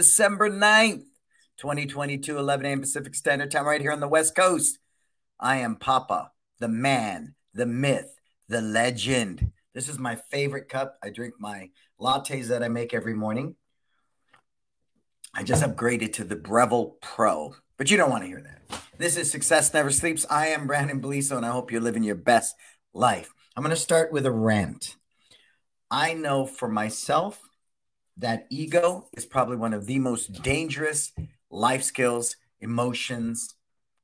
[0.00, 1.04] December 9th,
[1.58, 2.80] 2022, 11 a.m.
[2.80, 4.78] Pacific Standard Time, right here on the West Coast.
[5.38, 8.18] I am Papa, the man, the myth,
[8.48, 9.52] the legend.
[9.74, 10.96] This is my favorite cup.
[11.02, 11.68] I drink my
[12.00, 13.56] lattes that I make every morning.
[15.34, 18.80] I just upgraded to the Breville Pro, but you don't want to hear that.
[18.96, 20.24] This is Success Never Sleeps.
[20.30, 22.56] I am Brandon Beliso, and I hope you're living your best
[22.94, 23.34] life.
[23.54, 24.96] I'm going to start with a rant.
[25.90, 27.49] I know for myself
[28.20, 31.12] that ego is probably one of the most dangerous
[31.50, 33.54] life skills, emotions,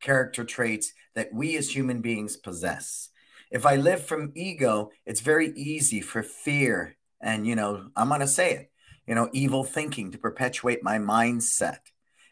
[0.00, 3.10] character traits that we as human beings possess.
[3.50, 8.20] If I live from ego, it's very easy for fear and, you know, I'm going
[8.20, 8.70] to say it,
[9.06, 11.78] you know, evil thinking to perpetuate my mindset.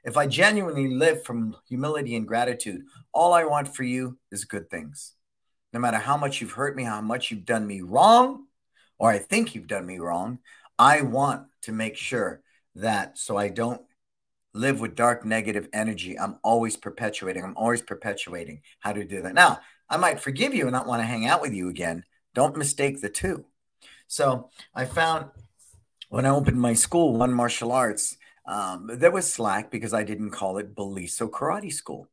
[0.04, 2.82] If I genuinely live from humility and gratitude,
[3.12, 5.14] all I want for you is good things.
[5.72, 8.46] No matter how much you've hurt me, how much you've done me wrong,
[8.98, 10.38] or I think you've done me wrong,
[10.78, 12.42] I want to make sure
[12.74, 13.80] that so I don't
[14.52, 16.18] live with dark negative energy.
[16.18, 17.44] I'm always perpetuating.
[17.44, 19.34] I'm always perpetuating how to do that.
[19.34, 22.04] Now, I might forgive you and not want to hang out with you again.
[22.34, 23.44] Don't mistake the two.
[24.06, 25.26] So I found
[26.08, 30.30] when I opened my school, One Martial Arts, um, there was slack because I didn't
[30.30, 32.08] call it Beliso Karate School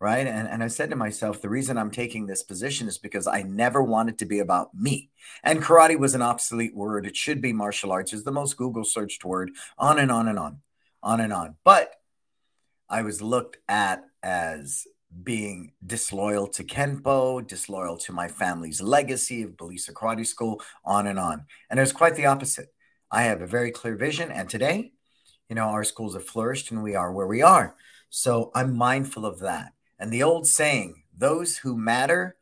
[0.00, 0.26] right?
[0.26, 3.42] And, and I said to myself, the reason I'm taking this position is because I
[3.42, 5.10] never wanted to be about me.
[5.42, 7.06] And karate was an obsolete word.
[7.06, 10.38] It should be martial arts, is the most Google searched word, on and on and
[10.38, 10.58] on,
[11.02, 11.56] on and on.
[11.64, 11.92] But
[12.88, 14.86] I was looked at as
[15.22, 21.18] being disloyal to Kenpo, disloyal to my family's legacy of Beliso Karate School, on and
[21.18, 21.46] on.
[21.70, 22.68] And it was quite the opposite.
[23.10, 24.30] I have a very clear vision.
[24.30, 24.92] And today,
[25.48, 27.76] you know, our schools have flourished and we are where we are.
[28.10, 29.72] So I'm mindful of that.
[29.98, 32.36] And the old saying, those who matter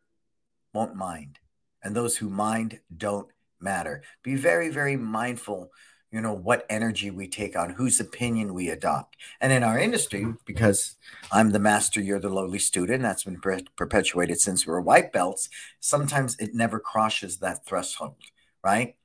[0.73, 1.39] won't mind,
[1.83, 3.29] and those who mind don't
[3.61, 4.03] matter.
[4.23, 5.71] Be very, very mindful,
[6.11, 9.17] you know, what energy we take on, whose opinion we adopt.
[9.41, 10.97] And in our industry, because
[11.31, 15.13] I'm the master, you're the lowly student, that's been per- perpetuated since we were white
[15.13, 15.49] belts,
[15.81, 18.17] sometimes it never crosses that threshold,
[18.63, 18.97] right?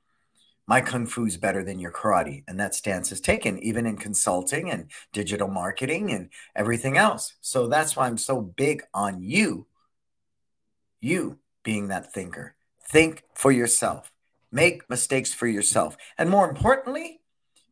[0.70, 3.96] My kung fu is better than your karate and that stance is taken even in
[3.96, 7.34] consulting and digital marketing and everything else.
[7.40, 9.66] So that's why i'm so big on you
[11.00, 12.54] you being that thinker.
[12.88, 14.12] Think for yourself.
[14.52, 15.96] Make mistakes for yourself.
[16.16, 17.20] And more importantly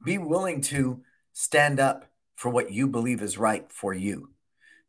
[0.04, 4.31] be willing to stand up for what you believe is right for you.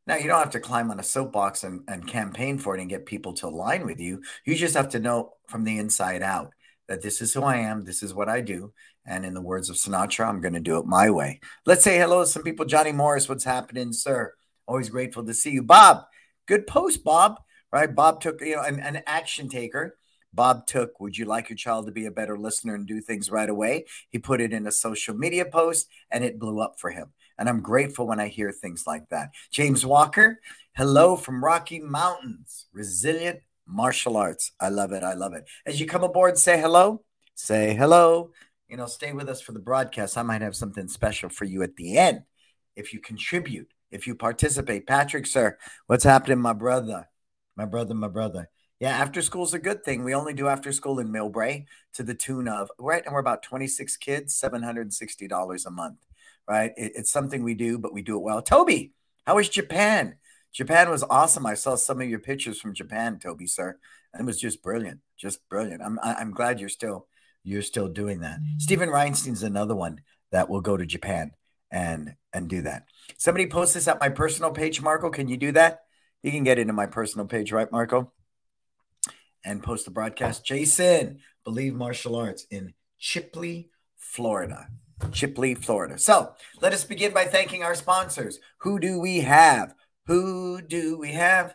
[0.07, 2.89] Now you don't have to climb on a soapbox and, and campaign for it and
[2.89, 4.23] get people to align with you.
[4.45, 6.53] You just have to know from the inside out
[6.89, 8.73] that this is who I am, this is what I do.
[9.05, 11.39] And in the words of Sinatra, I'm going to do it my way.
[11.65, 12.65] Let's say hello to some people.
[12.65, 14.33] Johnny Morris, what's happening, sir?
[14.67, 15.63] Always grateful to see you.
[15.63, 16.03] Bob,
[16.47, 17.39] good post, Bob.
[17.71, 17.93] Right?
[17.93, 19.97] Bob took, you know, an, an action taker.
[20.33, 23.29] Bob took, Would you like your child to be a better listener and do things
[23.29, 23.85] right away?
[24.09, 27.13] He put it in a social media post and it blew up for him.
[27.37, 29.29] And I'm grateful when I hear things like that.
[29.51, 30.39] James Walker,
[30.75, 34.51] hello from Rocky Mountains, resilient martial arts.
[34.59, 35.03] I love it.
[35.03, 35.45] I love it.
[35.65, 37.03] As you come aboard, say hello.
[37.35, 38.31] Say hello.
[38.67, 40.17] You know, stay with us for the broadcast.
[40.17, 42.23] I might have something special for you at the end
[42.75, 44.87] if you contribute, if you participate.
[44.87, 45.57] Patrick, sir,
[45.87, 47.09] what's happening, my brother?
[47.55, 48.49] My brother, my brother.
[48.79, 50.03] Yeah, after school's a good thing.
[50.03, 51.65] We only do after school in Millbrae
[51.95, 55.97] to the tune of right, and we're about 26 kids, $760 a month.
[56.47, 56.71] Right.
[56.77, 58.41] It, it's something we do, but we do it well.
[58.41, 58.93] Toby,
[59.27, 60.15] how is Japan?
[60.53, 61.45] Japan was awesome.
[61.45, 63.77] I saw some of your pictures from Japan, Toby, sir.
[64.13, 65.81] And it was just brilliant, just brilliant.
[65.81, 67.07] I'm I'm glad you're still
[67.43, 68.39] you're still doing that.
[68.39, 68.59] Mm-hmm.
[68.59, 70.01] Stephen Reinstein's another one
[70.31, 71.31] that will go to Japan
[71.71, 72.85] and and do that.
[73.17, 75.09] Somebody post this at my personal page, Marco.
[75.09, 75.81] Can you do that?
[76.23, 78.11] You can get into my personal page, right, Marco?
[79.45, 80.45] And post the broadcast.
[80.45, 84.67] Jason, believe martial arts in Chipley, Florida.
[85.07, 85.97] Chipley, Florida.
[85.97, 88.39] So let us begin by thanking our sponsors.
[88.59, 89.73] Who do we have?
[90.09, 91.53] Who do we have?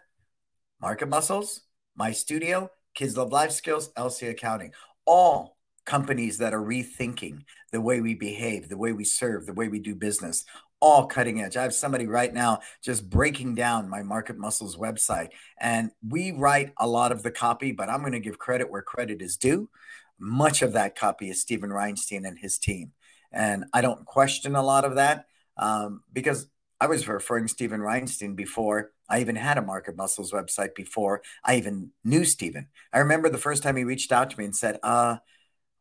[0.81, 1.63] Market Muscles,
[1.97, 4.71] My Studio, Kids Love Life Skills, LC Accounting.
[5.05, 7.43] All companies that are rethinking
[7.73, 10.45] the way we behave, the way we serve, the way we do business.
[10.79, 11.57] All cutting edge.
[11.57, 15.31] I have somebody right now just breaking down my Market Muscles website.
[15.59, 18.83] And we write a lot of the copy, but I'm going to give credit where
[18.83, 19.69] credit is due.
[20.17, 22.93] Much of that copy is Stephen Reinstein and his team.
[23.33, 26.47] And I don't question a lot of that um, because
[26.81, 31.57] I was referring Stephen Reinstein before I even had a Market Muscles website before I
[31.57, 32.69] even knew Stephen.
[32.93, 35.17] I remember the first time he reached out to me and said, uh,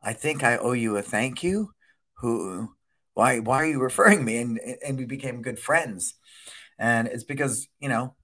[0.01, 1.71] I think I owe you a thank you.
[2.17, 2.69] Who
[3.13, 4.37] why why are you referring me?
[4.37, 6.15] And and we became good friends.
[6.77, 8.15] And it's because, you know,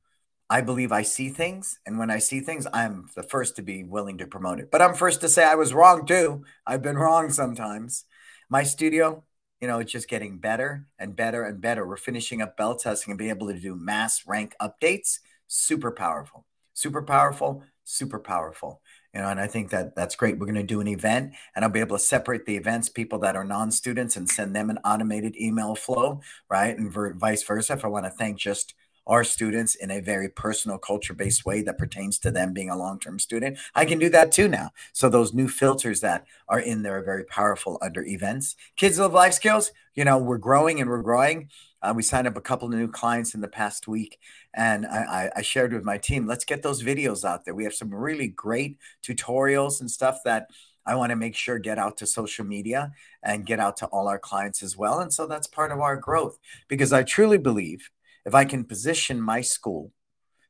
[0.50, 1.80] I believe I see things.
[1.86, 4.72] And when I see things, I'm the first to be willing to promote it.
[4.72, 6.44] But I'm first to say I was wrong too.
[6.66, 8.06] I've been wrong sometimes.
[8.50, 9.24] My studio,
[9.62, 11.88] you know, it's just getting better and better and better.
[11.88, 15.20] We're finishing up bell testing and being able to do mass rank updates.
[15.48, 18.82] Super powerful, super powerful, super powerful.
[19.14, 20.38] You know, and I think that that's great.
[20.38, 23.18] We're going to do an event, and I'll be able to separate the events people
[23.20, 27.74] that are non-students and send them an automated email flow, right, and vice versa.
[27.74, 28.76] If I want to thank just
[29.08, 32.78] our students in a very personal culture based way that pertains to them being a
[32.78, 33.58] long term student.
[33.76, 34.72] I can do that too now.
[34.94, 38.56] So those new filters that are in there are very powerful under events.
[38.76, 41.50] Kids Love Life Skills, you know, we're growing and we're growing.
[41.82, 44.20] Uh, we signed up a couple of new clients in the past week,
[44.54, 47.56] and I, I, shared with my team, let's get those videos out there.
[47.56, 50.48] We have some really great tutorials and stuff that
[50.86, 52.92] I want to make sure get out to social media
[53.24, 55.00] and get out to all our clients as well.
[55.00, 57.90] And so that's part of our growth because I truly believe
[58.30, 59.92] if I can position my school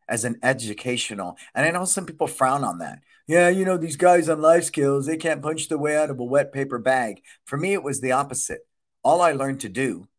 [0.10, 3.00] as an educational, and I know some people frown on that.
[3.26, 6.20] Yeah, you know, these guys on life skills, they can't punch their way out of
[6.20, 7.22] a wet paper bag.
[7.46, 8.68] For me, it was the opposite.
[9.02, 10.10] All I learned to do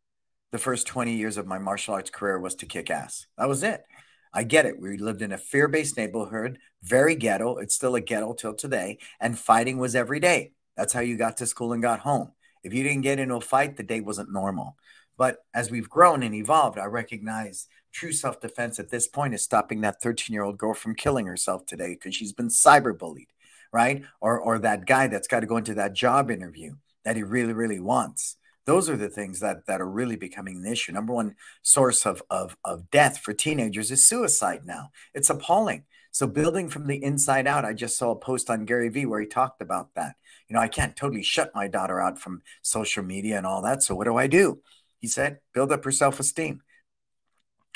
[0.53, 3.27] the first 20 years of my martial arts career was to kick ass.
[3.37, 3.85] That was it.
[4.33, 4.81] I get it.
[4.81, 7.59] We lived in a fear based neighborhood, very ghetto.
[7.59, 8.97] It's still a ghetto till today.
[9.21, 10.53] And fighting was every day.
[10.79, 12.33] That's how you got to school and got home.
[12.63, 14.77] If you didn't get into a fight, the day wasn't normal.
[15.21, 19.43] But as we've grown and evolved, I recognize true self defense at this point is
[19.43, 23.27] stopping that 13 year old girl from killing herself today because she's been cyberbullied,
[23.71, 24.03] right?
[24.23, 27.53] Or, or that guy that's got to go into that job interview that he really,
[27.53, 28.39] really wants.
[28.65, 30.93] Those are the things that, that are really becoming an issue.
[30.93, 34.89] Number one source of, of, of death for teenagers is suicide now.
[35.13, 35.85] It's appalling.
[36.13, 39.21] So, building from the inside out, I just saw a post on Gary Vee where
[39.21, 40.17] he talked about that.
[40.49, 43.83] You know, I can't totally shut my daughter out from social media and all that.
[43.83, 44.61] So, what do I do?
[45.01, 46.63] He said, build up her self esteem.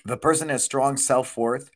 [0.04, 1.70] If a person has strong self worth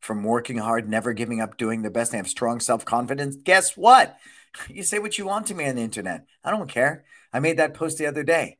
[0.00, 3.76] from working hard, never giving up, doing their best, they have strong self confidence, guess
[3.76, 4.16] what?
[4.68, 6.26] You say what you want to me on the internet.
[6.42, 7.04] I don't care.
[7.32, 8.58] I made that post the other day.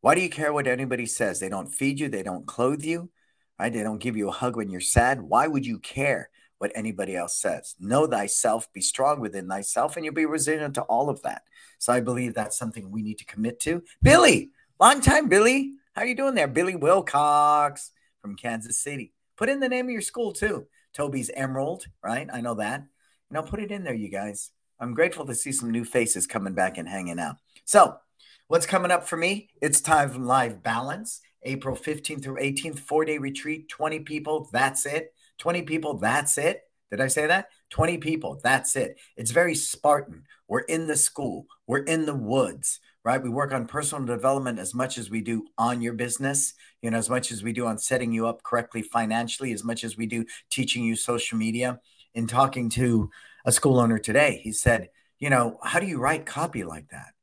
[0.00, 1.38] Why do you care what anybody says?
[1.38, 3.10] They don't feed you, they don't clothe you,
[3.56, 3.72] right?
[3.72, 5.22] They don't give you a hug when you're sad.
[5.22, 7.76] Why would you care what anybody else says?
[7.78, 11.42] Know thyself, be strong within thyself, and you'll be resilient to all of that.
[11.78, 13.82] So I believe that's something we need to commit to.
[14.02, 15.72] Billy, long time, Billy.
[15.94, 16.46] How are you doing there?
[16.46, 17.90] Billy Wilcox
[18.22, 19.12] from Kansas City.
[19.36, 20.66] Put in the name of your school too.
[20.94, 22.28] Toby's Emerald, right?
[22.32, 22.82] I know that.
[23.30, 24.50] You know, put it in there, you guys.
[24.80, 27.36] I'm grateful to see some new faces coming back and hanging out.
[27.64, 27.96] So,
[28.46, 29.50] what's coming up for me?
[29.60, 31.20] It's time for live balance.
[31.42, 34.48] April 15th through 18th, four day retreat, 20 people.
[34.52, 35.12] That's it.
[35.38, 35.98] 20 people.
[35.98, 36.62] That's it.
[36.90, 37.48] Did I say that?
[37.70, 38.40] 20 people.
[38.42, 38.98] That's it.
[39.16, 40.24] It's very Spartan.
[40.48, 43.22] We're in the school, we're in the woods right?
[43.22, 46.52] We work on personal development as much as we do on your business,
[46.82, 49.82] you know, as much as we do on setting you up correctly financially, as much
[49.82, 51.80] as we do teaching you social media.
[52.14, 53.08] In talking to
[53.46, 57.14] a school owner today, he said, you know, how do you write copy like that?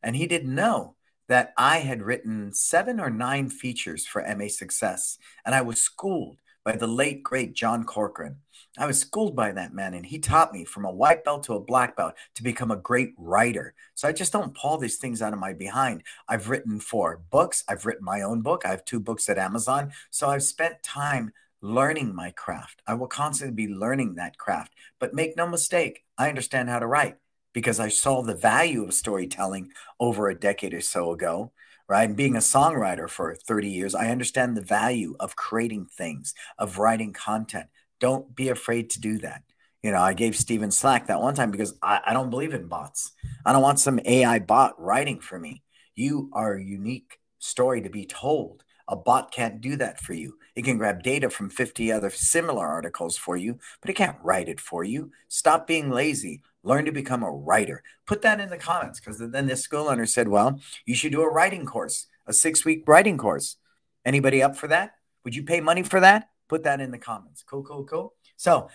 [0.00, 0.94] And he didn't know
[1.26, 6.36] that I had written seven or nine features for MA Success, and I was schooled
[6.64, 8.36] by the late, great John Corcoran.
[8.78, 11.54] I was schooled by that man, and he taught me from a white belt to
[11.54, 13.74] a black belt to become a great writer.
[13.94, 16.02] So I just don't pull these things out of my behind.
[16.28, 19.92] I've written four books, I've written my own book, I have two books at Amazon.
[20.10, 22.82] So I've spent time learning my craft.
[22.86, 24.72] I will constantly be learning that craft.
[24.98, 27.16] But make no mistake, I understand how to write
[27.52, 29.70] because I saw the value of storytelling
[30.00, 31.52] over a decade or so ago
[31.92, 32.16] right?
[32.16, 37.12] Being a songwriter for 30 years, I understand the value of creating things, of writing
[37.12, 37.66] content.
[38.00, 39.42] Don't be afraid to do that.
[39.82, 42.66] You know, I gave Steven Slack that one time because I, I don't believe in
[42.66, 43.12] bots.
[43.44, 45.64] I don't want some AI bot writing for me.
[45.94, 48.64] You are a unique story to be told.
[48.88, 50.38] A bot can't do that for you.
[50.56, 54.48] It can grab data from 50 other similar articles for you, but it can't write
[54.48, 55.10] it for you.
[55.28, 56.40] Stop being lazy.
[56.64, 57.82] Learn to become a writer.
[58.06, 61.22] Put that in the comments because then this school owner said, well, you should do
[61.22, 63.56] a writing course, a six week writing course.
[64.04, 64.94] Anybody up for that?
[65.24, 66.28] Would you pay money for that?
[66.48, 67.42] Put that in the comments.
[67.42, 68.14] Cool, cool, cool.
[68.36, 68.68] So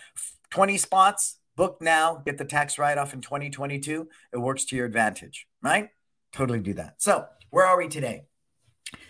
[0.50, 4.08] 20 spots, book now, get the tax write off in 2022.
[4.32, 5.90] It works to your advantage, right?
[6.32, 7.00] Totally do that.
[7.02, 8.24] So, where are we today?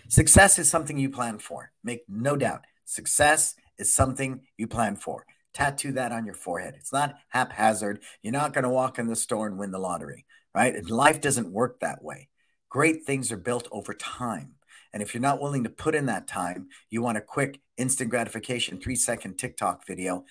[0.07, 1.71] Success is something you plan for.
[1.83, 2.61] Make no doubt.
[2.85, 6.75] Success is something you plan for tattoo that on your forehead.
[6.77, 8.01] It's not haphazard.
[8.21, 10.83] You're not going to walk in the store and win the lottery, right?
[10.89, 12.29] Life doesn't work that way.
[12.69, 14.55] Great things are built over time.
[14.93, 18.09] And if you're not willing to put in that time, you want a quick instant
[18.09, 20.25] gratification, three second TikTok video,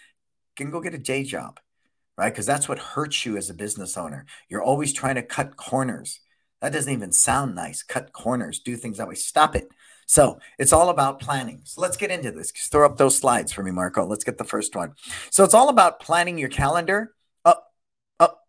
[0.56, 1.60] can go get a day job,
[2.16, 2.32] right?
[2.32, 4.26] Because that's what hurts you as a business owner.
[4.48, 6.20] You're always trying to cut corners.
[6.60, 7.82] That doesn't even sound nice.
[7.82, 9.14] Cut corners, do things that way.
[9.14, 9.68] Stop it.
[10.08, 11.60] So it's all about planning.
[11.64, 12.50] So let's get into this.
[12.50, 14.06] Throw up those slides for me, Marco.
[14.06, 14.94] Let's get the first one.
[15.30, 17.14] So it's all about planning your calendar.
[17.44, 17.72] Up,
[18.18, 18.40] up.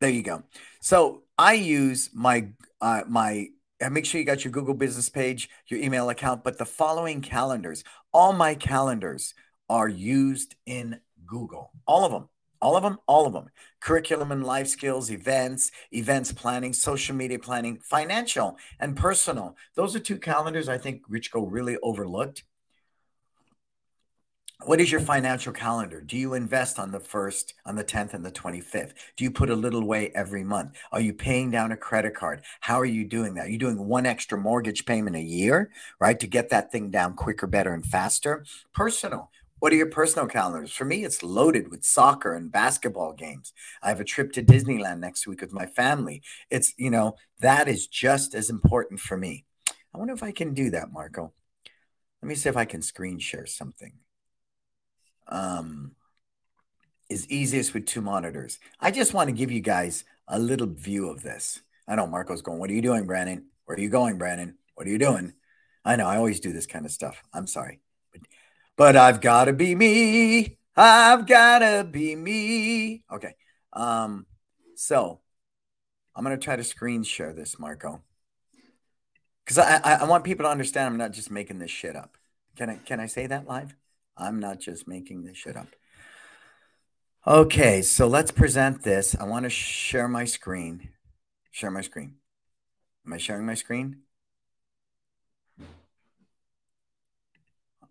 [0.00, 0.42] There you go.
[0.80, 2.48] So I use my
[2.82, 3.48] uh, my
[3.90, 7.84] make sure you got your Google business page, your email account, but the following calendars,
[8.12, 9.34] all my calendars
[9.70, 11.72] are used in Google.
[11.86, 12.28] All of them.
[12.62, 13.50] All of them, all of them.
[13.80, 19.56] Curriculum and life skills, events, events planning, social media planning, financial and personal.
[19.74, 22.44] Those are two calendars I think Rich Go really overlooked.
[24.64, 26.00] What is your financial calendar?
[26.00, 28.92] Do you invest on the 1st, on the 10th, and the 25th?
[29.16, 30.76] Do you put a little away every month?
[30.92, 32.42] Are you paying down a credit card?
[32.60, 33.46] How are you doing that?
[33.46, 36.20] Are you doing one extra mortgage payment a year, right?
[36.20, 38.44] To get that thing down quicker, better, and faster?
[38.72, 39.32] Personal.
[39.62, 40.72] What are your personal calendars?
[40.72, 43.52] For me, it's loaded with soccer and basketball games.
[43.80, 46.20] I have a trip to Disneyland next week with my family.
[46.50, 49.44] It's, you know, that is just as important for me.
[49.94, 51.32] I wonder if I can do that, Marco.
[52.20, 53.92] Let me see if I can screen share something.
[55.28, 55.92] Um,
[57.08, 58.58] is easiest with two monitors.
[58.80, 61.60] I just want to give you guys a little view of this.
[61.86, 63.46] I know Marco's going, What are you doing, Brandon?
[63.66, 64.56] Where are you going, Brandon?
[64.74, 65.34] What are you doing?
[65.84, 67.22] I know I always do this kind of stuff.
[67.32, 67.78] I'm sorry.
[68.76, 70.58] But I've got to be me.
[70.76, 73.04] I've got to be me.
[73.12, 73.34] Okay.
[73.72, 74.26] Um,
[74.76, 75.20] so
[76.14, 78.02] I'm going to try to screen share this, Marco.
[79.44, 82.16] Because I, I, I want people to understand I'm not just making this shit up.
[82.56, 83.74] Can I can I say that live?
[84.16, 85.68] I'm not just making this shit up.
[87.26, 89.16] Okay, so let's present this.
[89.18, 90.90] I want to share my screen.
[91.50, 92.16] Share my screen.
[93.06, 93.98] Am I sharing my screen?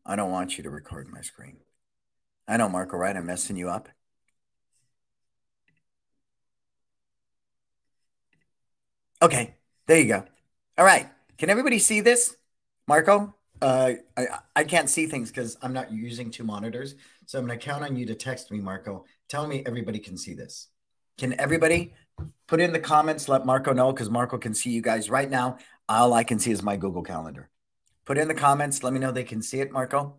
[0.05, 1.57] I don't want you to record my screen.
[2.47, 3.15] I know, Marco, right?
[3.15, 3.89] I'm messing you up.
[9.21, 9.55] Okay,
[9.85, 10.23] there you go.
[10.77, 11.07] All right.
[11.37, 12.35] Can everybody see this?
[12.87, 13.35] Marco?
[13.61, 16.95] Uh, I, I can't see things because I'm not using two monitors.
[17.27, 19.05] So I'm going to count on you to text me, Marco.
[19.29, 20.69] Tell me everybody can see this.
[21.19, 21.93] Can everybody
[22.47, 23.29] put in the comments?
[23.29, 25.57] Let Marco know because Marco can see you guys right now.
[25.87, 27.49] All I can see is my Google Calendar.
[28.05, 28.83] Put in the comments.
[28.83, 30.15] Let me know they can see it, Marco.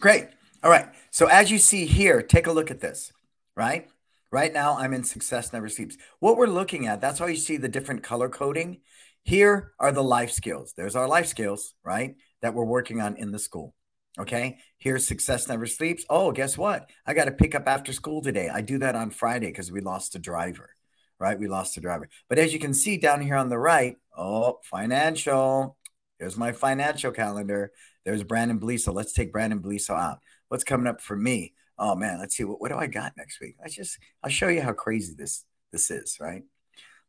[0.00, 0.28] Great.
[0.62, 0.88] All right.
[1.10, 3.12] So as you see here, take a look at this,
[3.56, 3.88] right?
[4.30, 5.96] Right now, I'm in Success Never Sleeps.
[6.18, 8.80] What we're looking at, that's why you see the different color coding.
[9.22, 10.74] Here are the life skills.
[10.76, 12.16] There's our life skills, right?
[12.42, 13.74] That we're working on in the school.
[14.18, 14.58] Okay.
[14.76, 16.04] Here's Success Never Sleeps.
[16.10, 16.90] Oh, guess what?
[17.06, 18.48] I got to pick up after school today.
[18.48, 20.73] I do that on Friday because we lost a driver
[21.18, 21.38] right?
[21.38, 22.08] We lost the driver.
[22.28, 25.76] But as you can see down here on the right, oh, financial.
[26.18, 27.72] Here's my financial calendar.
[28.04, 28.94] There's Brandon Beliso.
[28.94, 30.18] Let's take Brandon Beliso out.
[30.48, 31.54] What's coming up for me?
[31.78, 33.56] Oh man, let's see what, what do I got next week.
[33.64, 36.44] I just I'll show you how crazy this this is, right?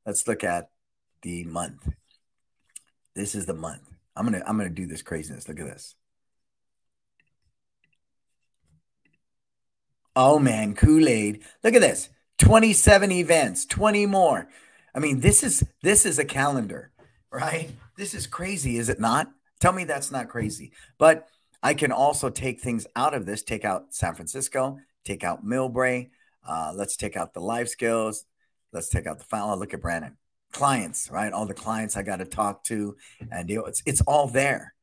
[0.05, 0.69] Let's look at
[1.21, 1.87] the month.
[3.15, 3.83] This is the month.
[4.15, 5.47] I'm gonna I'm gonna do this craziness.
[5.47, 5.95] Look at this.
[10.15, 11.43] Oh man, Kool-Aid.
[11.63, 12.09] Look at this.
[12.39, 14.47] 27 events, 20 more.
[14.93, 16.91] I mean, this is this is a calendar,
[17.31, 17.71] right?
[17.97, 19.31] This is crazy, is it not?
[19.59, 20.71] Tell me that's not crazy.
[20.97, 21.27] But
[21.63, 26.09] I can also take things out of this, take out San Francisco, take out Millbrae.
[26.47, 28.25] Uh, let's take out the life skills.
[28.71, 29.57] Let's take out the file.
[29.57, 30.17] Look at Brandon.
[30.51, 31.33] Clients, right?
[31.33, 32.95] All the clients I got to talk to
[33.31, 33.65] and deal.
[33.65, 34.73] It's it's all there.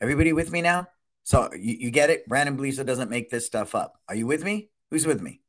[0.00, 0.88] Everybody with me now?
[1.24, 2.28] So you, you get it?
[2.28, 3.98] Brandon Beliso doesn't make this stuff up.
[4.08, 4.70] Are you with me?
[4.90, 5.40] Who's with me?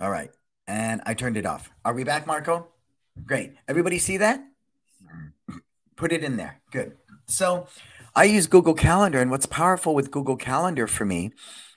[0.00, 0.30] All right.
[0.66, 1.70] And I turned it off.
[1.84, 2.68] Are we back, Marco?
[3.26, 3.54] Great.
[3.68, 4.42] Everybody see that?
[5.96, 6.62] Put it in there.
[6.70, 6.96] Good.
[7.26, 7.66] So
[8.14, 9.20] I use Google Calendar.
[9.20, 11.32] And what's powerful with Google Calendar for me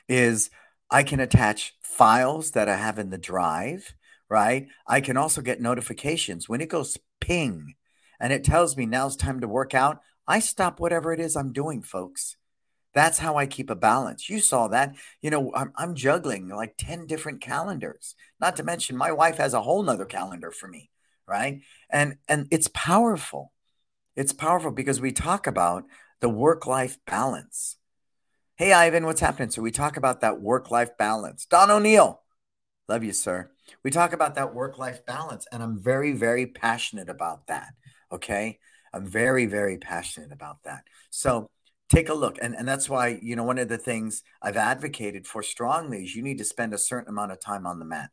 [0.07, 0.49] is
[0.89, 3.93] I can attach files that I have in the drive,
[4.29, 4.67] right?
[4.87, 7.75] I can also get notifications when it goes ping
[8.19, 9.99] and it tells me now's time to work out.
[10.27, 12.37] I stop whatever it is I'm doing, folks.
[12.93, 14.29] That's how I keep a balance.
[14.29, 14.95] You saw that.
[15.21, 18.15] You know, I'm, I'm juggling like 10 different calendars.
[18.39, 20.91] Not to mention my wife has a whole nother calendar for me,
[21.27, 21.61] right?
[21.89, 23.51] And and it's powerful.
[24.15, 25.85] It's powerful because we talk about
[26.19, 27.77] the work-life balance.
[28.55, 29.49] Hey Ivan, what's happening?
[29.49, 31.45] So we talk about that work-life balance.
[31.45, 32.21] Don O'Neill,
[32.87, 33.49] love you, sir.
[33.83, 37.69] We talk about that work-life balance, and I'm very, very passionate about that.
[38.11, 38.59] Okay.
[38.93, 40.83] I'm very, very passionate about that.
[41.09, 41.49] So
[41.93, 45.27] take a look and, and that's why you know one of the things i've advocated
[45.27, 48.09] for strongly is you need to spend a certain amount of time on the mat.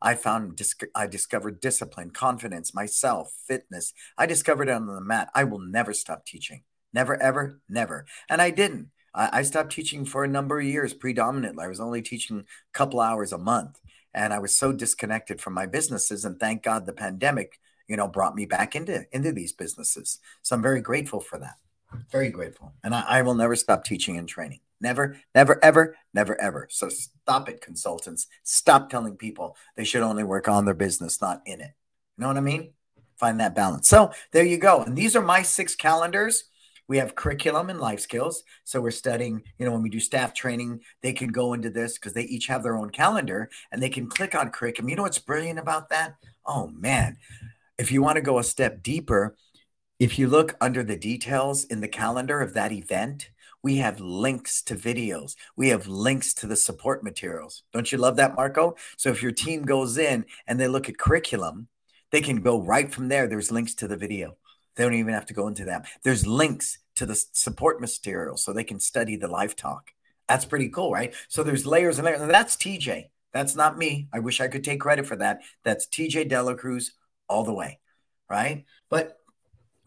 [0.00, 0.60] I found
[0.94, 3.92] i discovered discipline confidence myself fitness.
[4.16, 5.30] I discovered it on the mat.
[5.34, 6.62] I will never stop teaching.
[6.92, 8.06] Never ever never.
[8.28, 8.90] And i didn't.
[9.12, 11.64] I, I stopped teaching for a number of years predominantly.
[11.64, 13.80] I was only teaching a couple hours a month
[14.14, 18.06] and i was so disconnected from my businesses and thank god the pandemic you know
[18.06, 20.20] brought me back into into these businesses.
[20.42, 21.56] So i'm very grateful for that
[22.10, 22.72] very grateful.
[22.82, 24.60] And I, I will never stop teaching and training.
[24.80, 26.68] Never, never, ever, never, ever.
[26.70, 28.26] So stop it, consultants.
[28.42, 31.72] Stop telling people they should only work on their business, not in it.
[32.16, 32.72] You know what I mean?
[33.18, 33.88] Find that balance.
[33.88, 34.82] So there you go.
[34.82, 36.44] And these are my six calendars.
[36.88, 38.44] We have curriculum and life skills.
[38.64, 41.94] So we're studying, you know, when we do staff training, they can go into this
[41.94, 44.88] because they each have their own calendar and they can click on curriculum.
[44.88, 46.14] You know what's brilliant about that?
[46.44, 47.16] Oh, man.
[47.78, 49.36] If you want to go a step deeper,
[49.98, 53.30] if you look under the details in the calendar of that event,
[53.62, 55.34] we have links to videos.
[55.56, 57.62] We have links to the support materials.
[57.72, 58.76] Don't you love that, Marco?
[58.96, 61.68] So if your team goes in and they look at curriculum,
[62.12, 63.26] they can go right from there.
[63.26, 64.36] There's links to the video.
[64.76, 65.82] They don't even have to go into them.
[66.02, 69.92] There's links to the support materials so they can study the live talk.
[70.28, 71.14] That's pretty cool, right?
[71.28, 72.20] So there's layers and layers.
[72.20, 73.06] And that's TJ.
[73.32, 74.08] That's not me.
[74.12, 75.40] I wish I could take credit for that.
[75.64, 76.90] That's TJ Delacruz
[77.28, 77.80] all the way,
[78.30, 78.64] right?
[78.88, 79.18] But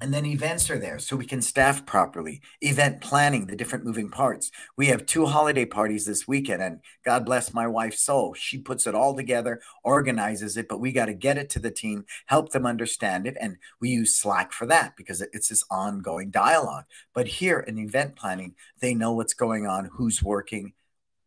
[0.01, 2.41] and then events are there so we can staff properly.
[2.61, 4.49] Event planning, the different moving parts.
[4.77, 8.33] We have two holiday parties this weekend, and God bless my wife's soul.
[8.33, 11.71] She puts it all together, organizes it, but we got to get it to the
[11.71, 13.35] team, help them understand it.
[13.41, 16.85] And we use Slack for that because it's this ongoing dialogue.
[17.13, 20.73] But here in event planning, they know what's going on, who's working,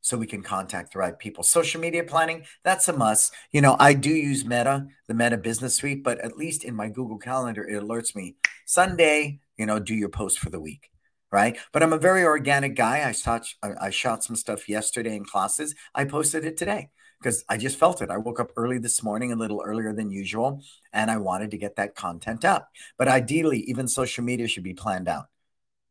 [0.02, 1.42] so we can contact the right people.
[1.42, 3.32] Social media planning, that's a must.
[3.52, 6.88] You know, I do use Meta, the Meta Business Suite, but at least in my
[6.88, 10.90] Google Calendar, it alerts me Sunday, you know, do your post for the week.
[11.30, 11.56] Right.
[11.73, 13.09] But I'm a very organic guy.
[13.09, 15.75] I shot, I shot some stuff yesterday in classes.
[15.94, 16.90] I posted it today
[17.23, 18.11] because I just felt it.
[18.11, 20.61] I woke up early this morning, a little earlier than usual,
[20.92, 22.68] and I wanted to get that content up.
[22.99, 25.26] But ideally, even social media should be planned out.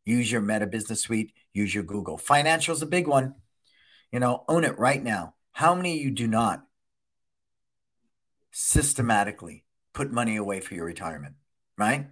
[0.06, 2.18] Use your Meta Business Suite, use your Google.
[2.18, 3.36] Financial is a big one.
[4.12, 5.35] You know, own it right now.
[5.53, 6.64] How many you do not
[8.51, 11.35] systematically put money away for your retirement,
[11.77, 12.07] right?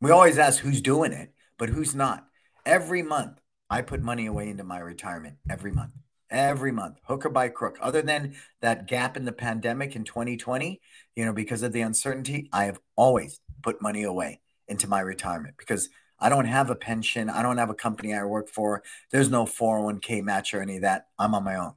[0.00, 2.26] We always ask who's doing it, but who's not.
[2.64, 5.92] Every month, I put money away into my retirement every month,
[6.30, 7.78] every month, hook or by crook.
[7.80, 10.80] Other than that gap in the pandemic in 2020,
[11.16, 15.54] you know, because of the uncertainty, I have always put money away into my retirement
[15.58, 15.88] because
[16.20, 17.30] I don't have a pension.
[17.30, 18.82] I don't have a company I work for.
[19.10, 21.06] There's no 401k match or any of that.
[21.18, 21.74] I'm on my own.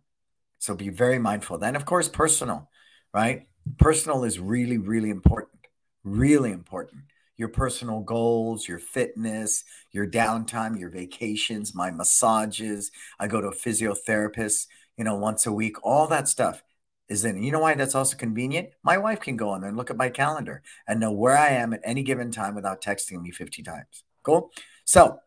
[0.60, 1.58] So be very mindful.
[1.58, 2.70] Then, of course, personal,
[3.14, 3.48] right?
[3.78, 5.68] Personal is really, really important.
[6.04, 7.04] Really important.
[7.38, 12.92] Your personal goals, your fitness, your downtime, your vacations, my massages.
[13.20, 15.78] I go to a physiotherapist, you know, once a week.
[15.84, 16.64] All that stuff
[17.10, 17.42] is in.
[17.42, 18.70] You know why that's also convenient?
[18.84, 21.50] My wife can go on there and look at my calendar and know where I
[21.50, 24.04] am at any given time without texting me 50 times.
[24.24, 24.52] Cool.
[24.86, 25.20] So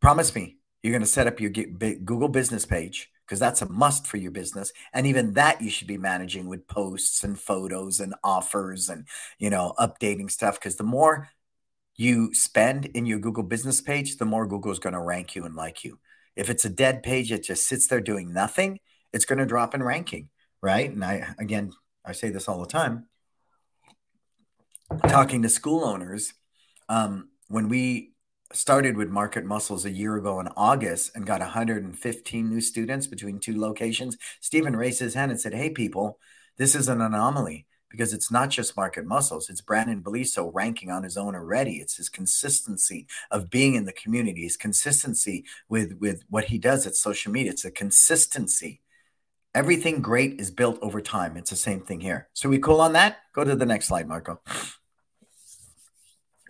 [0.00, 4.06] promise me you're going to set up your Google business page because that's a must
[4.06, 4.72] for your business.
[4.92, 9.06] And even that you should be managing with posts and photos and offers and,
[9.38, 10.58] you know, updating stuff.
[10.58, 11.28] Because the more
[11.96, 15.44] you spend in your Google business page, the more Google is going to rank you
[15.44, 15.98] and like you.
[16.34, 18.80] If it's a dead page that just sits there doing nothing,
[19.12, 20.30] it's going to drop in ranking,
[20.62, 20.90] right?
[20.90, 21.72] And I, again,
[22.04, 23.06] I say this all the time.
[25.08, 26.32] Talking to school owners,
[26.88, 28.12] um, when we
[28.52, 33.38] started with Market Muscles a year ago in August and got 115 new students between
[33.38, 36.18] two locations, Stephen raised his hand and said, Hey, people,
[36.56, 41.02] this is an anomaly because it's not just Market Muscles, it's Brandon Beliso ranking on
[41.02, 41.76] his own already.
[41.76, 46.86] It's his consistency of being in the community, his consistency with, with what he does
[46.86, 47.52] at social media.
[47.52, 48.80] It's a consistency.
[49.54, 51.36] Everything great is built over time.
[51.36, 52.28] It's the same thing here.
[52.32, 53.18] So we cool on that?
[53.34, 54.40] Go to the next slide, Marco.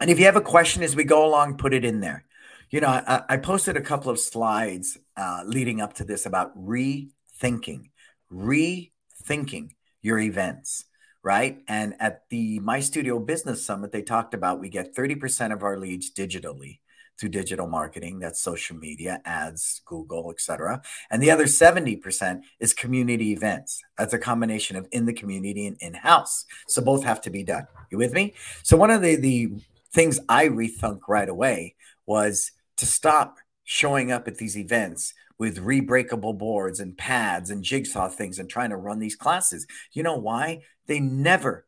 [0.00, 2.24] And if you have a question as we go along, put it in there.
[2.70, 6.56] You know, I, I posted a couple of slides uh, leading up to this about
[6.56, 7.90] rethinking,
[8.32, 10.84] rethinking your events,
[11.22, 11.58] right?
[11.68, 15.76] And at the My Studio Business Summit, they talked about we get 30% of our
[15.76, 16.78] leads digitally
[17.18, 18.20] through digital marketing.
[18.20, 23.82] That's social media ads google etc and the other 70% is community events.
[23.98, 26.46] That's a combination of in the community and in-house.
[26.66, 27.66] So both have to be done.
[27.90, 28.32] You with me?
[28.62, 29.52] So one of the the
[29.92, 31.74] things I rethunk right away
[32.06, 38.08] was to stop showing up at these events with rebreakable boards and pads and jigsaw
[38.08, 39.66] things and trying to run these classes.
[39.92, 40.62] You know why?
[40.86, 41.66] They never,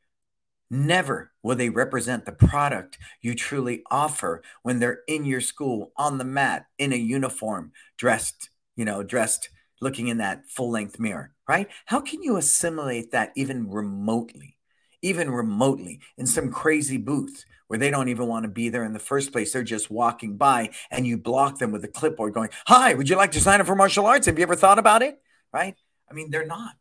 [0.70, 6.18] never will they represent the product you truly offer when they're in your school on
[6.18, 9.48] the mat in a uniform, dressed, you know, dressed
[9.80, 11.68] looking in that full length mirror, right?
[11.86, 14.56] How can you assimilate that even remotely?
[15.02, 18.92] Even remotely in some crazy booth where they don't even want to be there in
[18.92, 19.52] the first place.
[19.52, 23.16] They're just walking by and you block them with a clipboard going, Hi, would you
[23.16, 24.26] like to sign up for martial arts?
[24.26, 25.20] Have you ever thought about it?
[25.52, 25.76] Right?
[26.10, 26.76] I mean, they're not.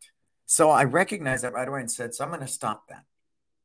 [0.46, 3.04] So I recognized that right away and said, So I'm going to stop that.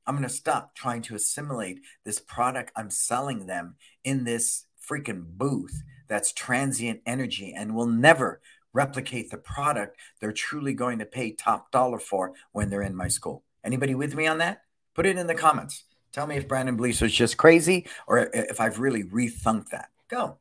[0.06, 5.26] I'm going to stop trying to assimilate this product I'm selling them in this freaking
[5.26, 8.40] booth that's transient energy and will never
[8.72, 13.10] replicate the product they're truly going to pay top dollar for when they're in my
[13.10, 13.44] school.
[13.68, 14.62] Anybody with me on that?
[14.96, 15.84] Put it in the comments.
[16.14, 19.90] Tell me if Brandon Blease was just crazy or if I've really rethunked that.
[20.08, 20.38] Go.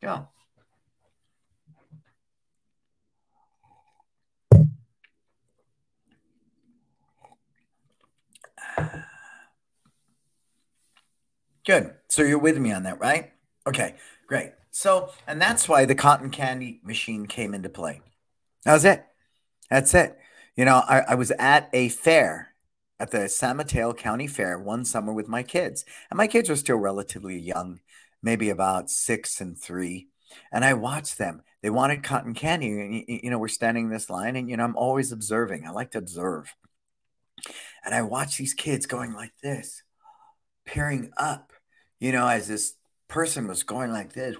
[0.00, 0.28] Go.
[11.66, 11.94] Good.
[12.08, 13.30] So you're with me on that, right?
[13.66, 13.96] Okay,
[14.26, 14.52] great.
[14.70, 18.00] So, and that's why the cotton candy machine came into play.
[18.64, 19.04] That was it.
[19.68, 20.16] That's it.
[20.56, 22.53] You know, I, I was at a fair
[23.00, 26.56] at the San Mateo County Fair one summer with my kids, and my kids were
[26.56, 27.80] still relatively young,
[28.22, 30.08] maybe about six and three.
[30.52, 31.42] And I watched them.
[31.62, 32.68] They wanted cotton candy.
[32.68, 35.66] And, you know, we're standing in this line, and, you know, I'm always observing.
[35.66, 36.54] I like to observe.
[37.84, 39.82] And I watch these kids going like this,
[40.64, 41.52] peering up,
[42.00, 42.74] you know, as this
[43.08, 44.36] person was going like this,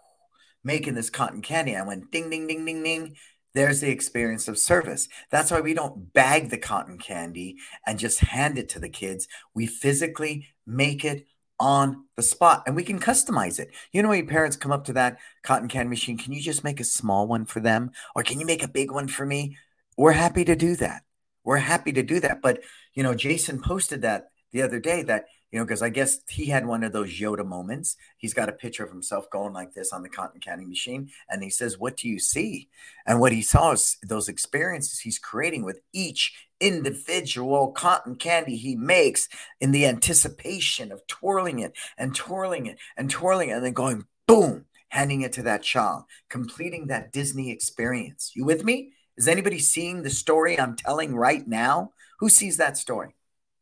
[0.64, 1.76] making this cotton candy.
[1.76, 3.16] I went ding, ding, ding, ding, ding.
[3.54, 5.08] There's the experience of service.
[5.30, 7.56] That's why we don't bag the cotton candy
[7.86, 9.26] and just hand it to the kids.
[9.54, 11.26] We physically make it
[11.60, 13.70] on the spot and we can customize it.
[13.92, 16.78] You know, when parents come up to that cotton candy machine, can you just make
[16.78, 17.90] a small one for them?
[18.14, 19.56] Or can you make a big one for me?
[19.96, 21.02] We're happy to do that.
[21.44, 22.42] We're happy to do that.
[22.42, 22.60] But,
[22.94, 26.46] you know, Jason posted that the other day that you know, because I guess he
[26.46, 27.96] had one of those Yoda moments.
[28.18, 31.42] He's got a picture of himself going like this on the cotton candy machine, and
[31.42, 32.68] he says, What do you see?
[33.06, 38.76] And what he saw is those experiences he's creating with each individual cotton candy he
[38.76, 39.28] makes
[39.60, 44.04] in the anticipation of twirling it and twirling it and twirling it, and then going
[44.26, 48.32] boom, handing it to that child, completing that Disney experience.
[48.34, 48.92] You with me?
[49.16, 51.92] Is anybody seeing the story I'm telling right now?
[52.20, 53.16] Who sees that story?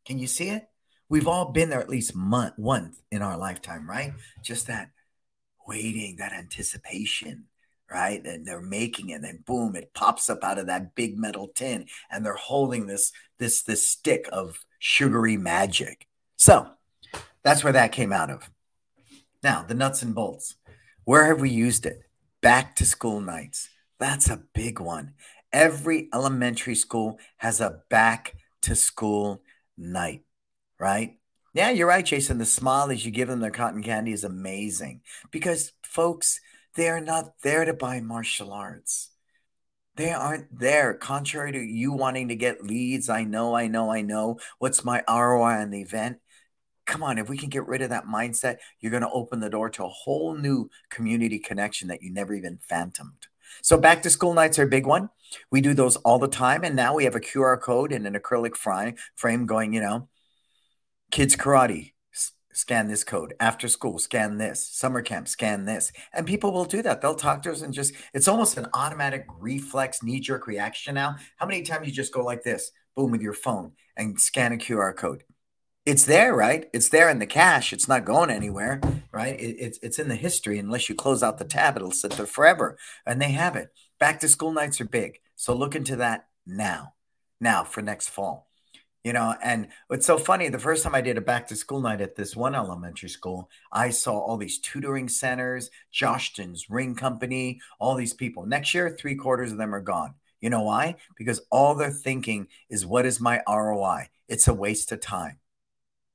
[0.05, 0.69] Can you see it?
[1.09, 4.11] We've all been there at least month once in our lifetime, right?
[4.11, 4.43] Mm-hmm.
[4.43, 4.91] Just that
[5.67, 7.45] waiting, that anticipation,
[7.91, 8.25] right?
[8.25, 11.49] And they're making it, and then boom, it pops up out of that big metal
[11.55, 16.07] tin, and they're holding this this this stick of sugary magic.
[16.37, 16.71] So
[17.43, 18.51] that's where that came out of.
[19.43, 20.57] Now, the nuts and bolts.
[21.05, 22.01] Where have we used it?
[22.41, 23.69] Back to school nights.
[24.01, 25.15] That's a big one.
[25.53, 29.43] Every elementary school has a back to school
[29.79, 30.23] night
[30.79, 31.17] right?
[31.55, 32.39] Yeah, you're right, Jason.
[32.39, 36.41] The smile as you give them their cotton candy is amazing because, folks,
[36.75, 39.11] they are not there to buy martial arts.
[39.97, 40.93] They aren't there.
[40.93, 44.39] Contrary to you wanting to get leads, I know, I know, I know.
[44.59, 46.19] What's my ROI on the event?
[46.85, 49.51] Come on, if we can get rid of that mindset, you're going to open the
[49.51, 53.27] door to a whole new community connection that you never even phantomed.
[53.63, 55.09] So, back to school nights are a big one.
[55.51, 56.63] We do those all the time.
[56.63, 58.57] And now we have a QR code and an acrylic
[59.15, 60.09] frame going, you know,
[61.11, 61.93] kids karate
[62.57, 65.93] scan this code after school scan this summer camp scan this.
[66.13, 67.03] And people will do that.
[67.03, 71.17] They'll talk to us and just it's almost an automatic reflex knee-jerk reaction now.
[71.37, 74.57] How many times you just go like this boom with your phone and scan a
[74.57, 75.25] qr code?
[75.85, 76.67] It's there right?
[76.73, 77.73] It's there in the cache.
[77.75, 78.81] It's not going anywhere
[79.13, 79.39] right?
[79.39, 80.59] It, it's, it's in the history.
[80.59, 82.79] Unless you close out the tab it'll sit there forever.
[83.05, 83.69] And they have it.
[84.01, 85.21] Back to school nights are big.
[85.37, 86.95] So look into that now.
[87.39, 88.46] Now for next fall
[89.07, 91.81] you know and it's so funny the first time i did a back to school
[91.81, 97.61] night at this one elementary school i saw all these tutoring centers joshtons ring company
[97.79, 98.47] all these people.
[98.47, 100.15] Next year three quarters of them are gone.
[100.41, 100.97] You know why?
[101.17, 105.39] Because all they're thinking is what is my roi it's a waste of time.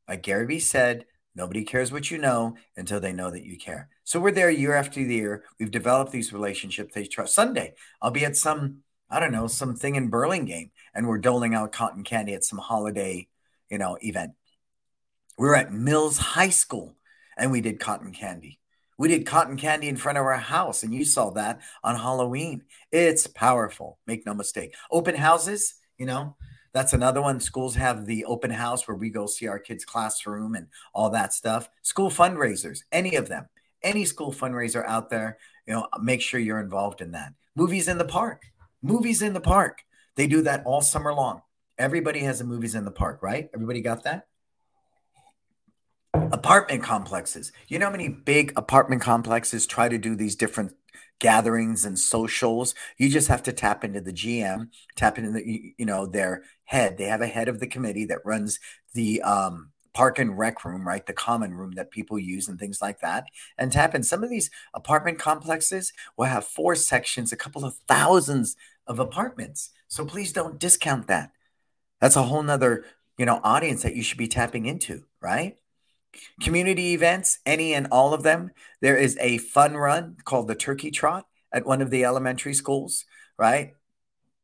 [0.07, 3.89] Like gary vee said nobody cares what you know until they know that you care.
[4.03, 5.45] So we're there year after year.
[5.59, 6.93] We've developed these relationships.
[6.93, 11.17] They trust sunday i'll be at some I don't know, something in Burlingame, and we're
[11.17, 13.27] doling out cotton candy at some holiday,
[13.69, 14.31] you know, event.
[15.37, 16.95] We were at Mills High School
[17.37, 18.59] and we did cotton candy.
[18.97, 22.63] We did cotton candy in front of our house, and you saw that on Halloween.
[22.91, 24.75] It's powerful, make no mistake.
[24.91, 26.35] Open houses, you know,
[26.73, 27.39] that's another one.
[27.39, 31.33] Schools have the open house where we go see our kids' classroom and all that
[31.33, 31.67] stuff.
[31.81, 33.47] School fundraisers, any of them,
[33.83, 37.33] any school fundraiser out there, you know, make sure you're involved in that.
[37.55, 38.43] Movies in the park
[38.81, 39.83] Movies in the park.
[40.15, 41.41] They do that all summer long.
[41.77, 43.49] Everybody has a movies in the park, right?
[43.53, 44.27] Everybody got that?
[46.13, 47.51] Apartment complexes.
[47.67, 50.73] You know how many big apartment complexes try to do these different
[51.19, 52.75] gatherings and socials?
[52.97, 56.97] You just have to tap into the GM, tap into the, you know, their head.
[56.97, 58.59] They have a head of the committee that runs
[58.93, 61.05] the um, park and rec room, right?
[61.05, 63.25] The common room that people use and things like that.
[63.57, 67.75] And tap in some of these apartment complexes will have four sections, a couple of
[67.87, 68.55] thousands
[68.91, 69.71] of apartments.
[69.87, 71.31] So please don't discount that.
[71.99, 72.85] That's a whole nother,
[73.17, 75.55] you know, audience that you should be tapping into, right?
[76.41, 78.51] Community events, any and all of them.
[78.81, 83.05] There is a fun run called the Turkey Trot at one of the elementary schools,
[83.37, 83.73] right?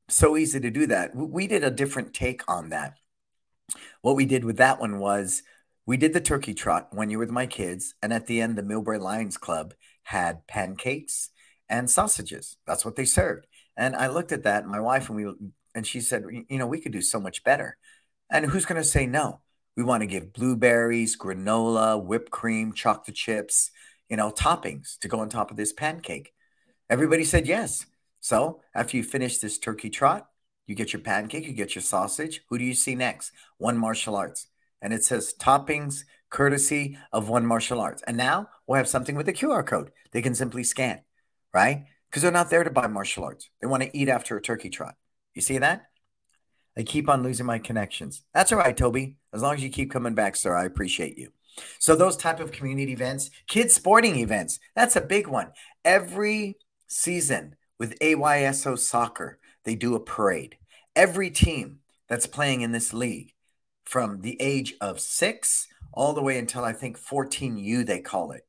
[0.08, 1.14] So easy to do that.
[1.14, 2.96] We did a different take on that.
[4.02, 5.44] What we did with that one was
[5.86, 8.58] we did the turkey trot when you were with my kids, and at the end,
[8.58, 11.30] the Millbrae Lions Club had pancakes
[11.70, 12.58] and sausages.
[12.66, 13.48] That's what they served.
[13.78, 15.34] And I looked at that, my wife, and we
[15.76, 17.78] and she said, you know, we could do so much better.
[18.32, 19.42] And who's going to say no?
[19.76, 23.70] We want to give blueberries, granola, whipped cream, chocolate chips,
[24.10, 26.34] you know, toppings to go on top of this pancake.
[26.90, 27.86] Everybody said yes.
[28.20, 30.28] So after you finish this turkey trot,
[30.66, 32.42] you get your pancake, you get your sausage.
[32.50, 33.32] Who do you see next?
[33.60, 34.48] One Martial Arts.
[34.82, 38.04] And it says toppings courtesy of One Martial Arts.
[38.08, 41.02] And now we'll have something with a QR code they can simply scan,
[41.54, 41.86] right?
[42.10, 43.50] Because they're not there to buy martial arts.
[43.62, 44.96] They want to eat after a turkey trot.
[45.34, 45.88] You see that?
[46.78, 48.24] I keep on losing my connections.
[48.34, 49.16] That's all right, Toby.
[49.34, 51.32] As long as you keep coming back, sir, I appreciate you.
[51.80, 55.52] So those type of community events, kids sporting events, that's a big one.
[55.84, 60.58] Every season with AYSO soccer, they do a parade.
[60.96, 63.34] Every team that's playing in this league
[63.86, 68.46] from the age of 6 all the way until I think 14U they call it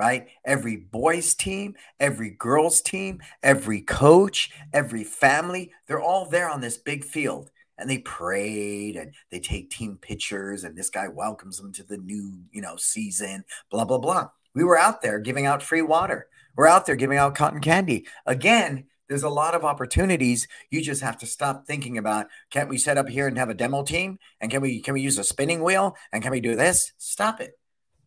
[0.00, 0.28] right?
[0.46, 6.78] Every boys' team, every girls' team, every coach, every family, they're all there on this
[6.78, 7.50] big field.
[7.76, 11.98] And they prayed and they take team pictures, and this guy welcomes them to the
[11.98, 14.30] new, you know, season, blah, blah, blah.
[14.54, 16.28] We were out there giving out free water.
[16.56, 18.06] We're out there giving out cotton candy.
[18.24, 20.48] Again, there's a lot of opportunities.
[20.70, 23.54] You just have to stop thinking about can't we set up here and have a
[23.54, 24.18] demo team?
[24.40, 25.94] And can we can we use a spinning wheel?
[26.10, 26.92] And can we do this?
[26.96, 27.59] Stop it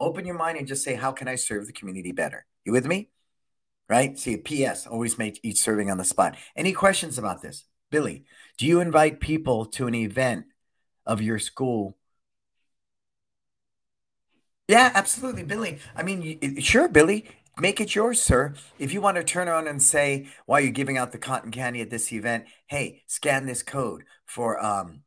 [0.03, 2.45] open your mind and just say, how can I serve the community better?
[2.65, 3.09] You with me?
[3.89, 4.17] Right?
[4.17, 4.87] See, P.S.
[4.87, 6.35] Always make each serving on the spot.
[6.55, 7.65] Any questions about this?
[7.91, 8.25] Billy,
[8.57, 10.45] do you invite people to an event
[11.05, 11.97] of your school?
[14.67, 15.79] Yeah, absolutely, Billy.
[15.95, 17.25] I mean, sure, Billy.
[17.59, 18.55] Make it yours, sir.
[18.79, 21.81] If you want to turn around and say, while you're giving out the cotton candy
[21.81, 25.03] at this event, hey, scan this code for um,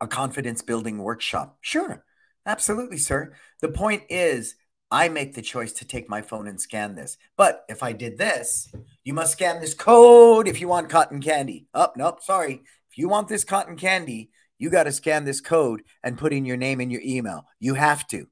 [0.00, 1.58] a confidence building workshop.
[1.60, 2.04] Sure,
[2.46, 3.32] Absolutely, sir.
[3.60, 4.56] The point is,
[4.90, 7.16] I make the choice to take my phone and scan this.
[7.36, 11.66] But if I did this, you must scan this code if you want cotton candy.
[11.74, 12.62] Oh, nope, sorry.
[12.90, 16.44] If you want this cotton candy, you got to scan this code and put in
[16.44, 17.46] your name and your email.
[17.58, 18.28] You have to.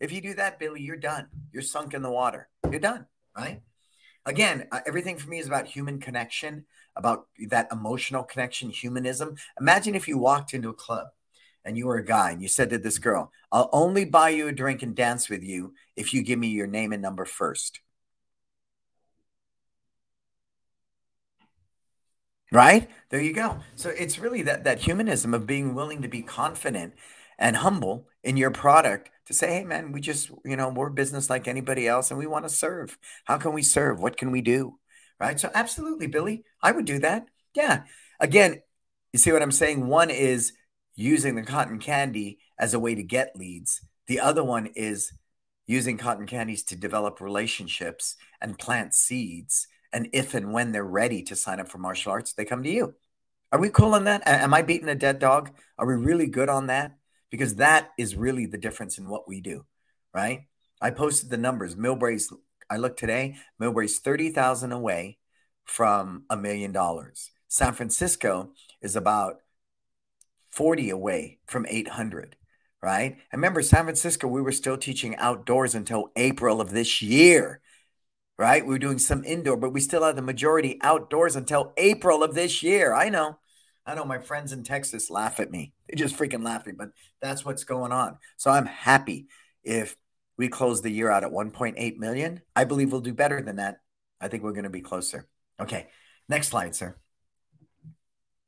[0.00, 1.28] If you do that, Billy, you're done.
[1.52, 2.48] You're sunk in the water.
[2.68, 3.62] You're done, right?
[4.26, 9.36] Again, uh, everything for me is about human connection, about that emotional connection, humanism.
[9.58, 11.08] Imagine if you walked into a club
[11.64, 14.48] and you were a guy and you said to this girl, I'll only buy you
[14.48, 17.80] a drink and dance with you if you give me your name and number first.
[22.50, 22.90] Right?
[23.08, 23.60] There you go.
[23.76, 26.92] So it's really that that humanism of being willing to be confident
[27.38, 31.30] and humble in your product to say, hey man, we just, you know, we're business
[31.30, 32.98] like anybody else and we want to serve.
[33.24, 34.00] How can we serve?
[34.00, 34.78] What can we do?
[35.18, 35.38] Right.
[35.40, 37.26] So absolutely, Billy, I would do that.
[37.54, 37.84] Yeah.
[38.20, 38.60] Again,
[39.12, 39.86] you see what I'm saying?
[39.86, 40.52] One is
[40.94, 43.80] using the cotton candy as a way to get leads.
[44.06, 45.12] The other one is
[45.66, 49.66] using cotton candies to develop relationships and plant seeds.
[49.92, 52.70] And if and when they're ready to sign up for martial arts, they come to
[52.70, 52.94] you.
[53.52, 54.22] Are we cool on that?
[54.26, 55.50] Am I beating a dead dog?
[55.78, 56.96] Are we really good on that?
[57.30, 59.64] Because that is really the difference in what we do,
[60.14, 60.46] right?
[60.80, 61.76] I posted the numbers.
[61.76, 62.32] Millbrae's,
[62.70, 65.18] I looked today, Millbrae's 30,000 away
[65.64, 67.30] from a million dollars.
[67.48, 68.50] San Francisco
[68.80, 69.41] is about
[70.52, 72.36] 40 away from 800,
[72.82, 73.12] right?
[73.32, 77.60] And remember, San Francisco, we were still teaching outdoors until April of this year,
[78.38, 78.64] right?
[78.64, 82.34] We were doing some indoor, but we still had the majority outdoors until April of
[82.34, 82.92] this year.
[82.94, 83.38] I know.
[83.84, 85.72] I know my friends in Texas laugh at me.
[85.88, 88.18] They just freaking laugh at me, but that's what's going on.
[88.36, 89.26] So I'm happy
[89.64, 89.96] if
[90.36, 92.42] we close the year out at 1.8 million.
[92.54, 93.80] I believe we'll do better than that.
[94.20, 95.26] I think we're going to be closer.
[95.60, 95.88] Okay.
[96.28, 96.96] Next slide, sir.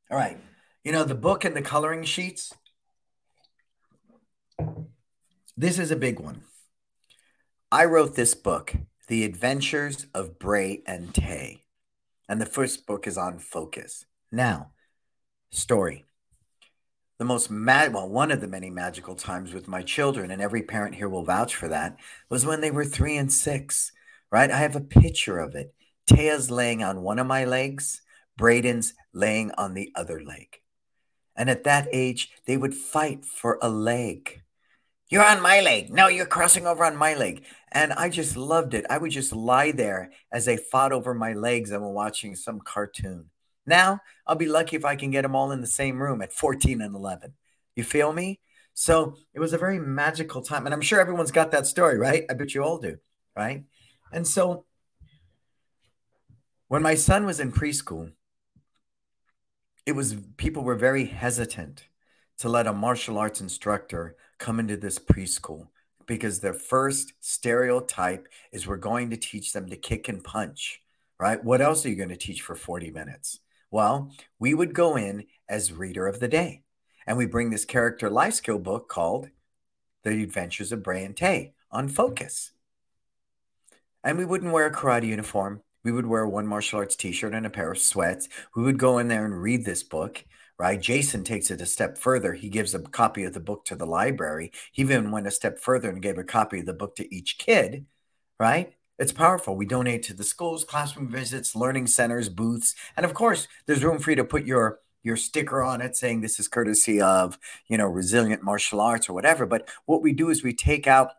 [0.09, 0.37] All right.
[0.85, 2.53] You know, the book and the coloring sheets.
[5.57, 6.43] This is a big one.
[7.71, 8.75] I wrote this book,
[9.07, 11.63] The Adventures of Bray and Tay.
[12.29, 14.05] And the first book is on focus.
[14.31, 14.73] Now,
[15.49, 16.05] story.
[17.17, 20.61] The most mad, well, one of the many magical times with my children, and every
[20.61, 21.97] parent here will vouch for that,
[22.29, 23.91] was when they were three and six,
[24.31, 24.51] right?
[24.51, 25.73] I have a picture of it.
[26.05, 28.03] Taya's laying on one of my legs,
[28.37, 30.59] Braden's laying on the other leg.
[31.35, 34.41] And at that age, they would fight for a leg.
[35.09, 35.91] You're on my leg.
[35.91, 37.43] No, you're crossing over on my leg.
[37.71, 38.85] And I just loved it.
[38.89, 42.59] I would just lie there as they fought over my legs and were watching some
[42.59, 43.29] cartoon.
[43.65, 46.33] Now, I'll be lucky if I can get them all in the same room at
[46.33, 47.33] 14 and 11.
[47.75, 48.39] You feel me?
[48.73, 50.65] So it was a very magical time.
[50.65, 52.25] And I'm sure everyone's got that story, right?
[52.29, 52.97] I bet you all do,
[53.35, 53.63] right?
[54.11, 54.65] And so
[56.67, 58.11] When my son was in preschool,
[59.85, 61.85] it was people were very hesitant
[62.39, 65.67] to let a martial arts instructor come into this preschool
[66.05, 70.81] because their first stereotype is we're going to teach them to kick and punch,
[71.19, 71.43] right?
[71.43, 73.39] What else are you going to teach for 40 minutes?
[73.71, 76.63] Well, we would go in as reader of the day
[77.07, 79.29] and we bring this character life skill book called
[80.03, 82.51] The Adventures of Bray and Tay on focus.
[84.03, 85.61] And we wouldn't wear a karate uniform.
[85.85, 88.27] We would wear one martial arts t shirt and a pair of sweats.
[88.55, 90.25] We would go in there and read this book
[90.57, 90.81] right?
[90.81, 92.33] Jason takes it a step further.
[92.33, 94.51] He gives a copy of the book to the library.
[94.71, 97.37] He even went a step further and gave a copy of the book to each
[97.37, 97.85] kid,
[98.39, 98.73] right?
[98.97, 99.57] It's powerful.
[99.57, 103.99] We donate to the schools, classroom visits, learning centers, booths, and of course, there's room
[103.99, 107.77] for you to put your your sticker on it saying this is courtesy of, you
[107.77, 109.45] know, resilient martial arts or whatever.
[109.45, 111.11] But what we do is we take out,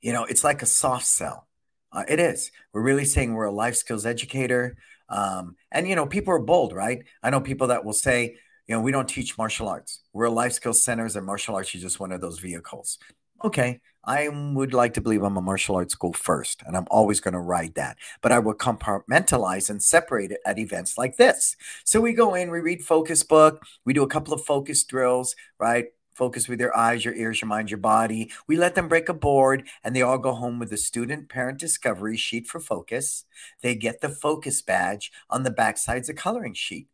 [0.00, 1.46] you know, it's like a soft sell.
[1.92, 2.50] Uh, it is.
[2.72, 4.76] We're really saying we're a life skills educator.
[5.08, 7.02] Um, and you know, people are bold, right?
[7.22, 10.00] I know people that will say, you know, we don't teach martial arts.
[10.12, 12.98] We're life skills centers, and martial arts is just one of those vehicles.
[13.42, 17.20] Okay, I would like to believe I'm a martial arts school first, and I'm always
[17.20, 17.96] going to ride that.
[18.20, 21.56] But I will compartmentalize and separate it at events like this.
[21.84, 25.34] So we go in, we read focus book, we do a couple of focus drills,
[25.58, 25.86] right?
[26.20, 28.30] Focus with your eyes, your ears, your mind, your body.
[28.46, 31.58] We let them break a board and they all go home with a student parent
[31.58, 33.24] discovery sheet for focus.
[33.62, 36.88] They get the focus badge on the backside's a coloring sheet.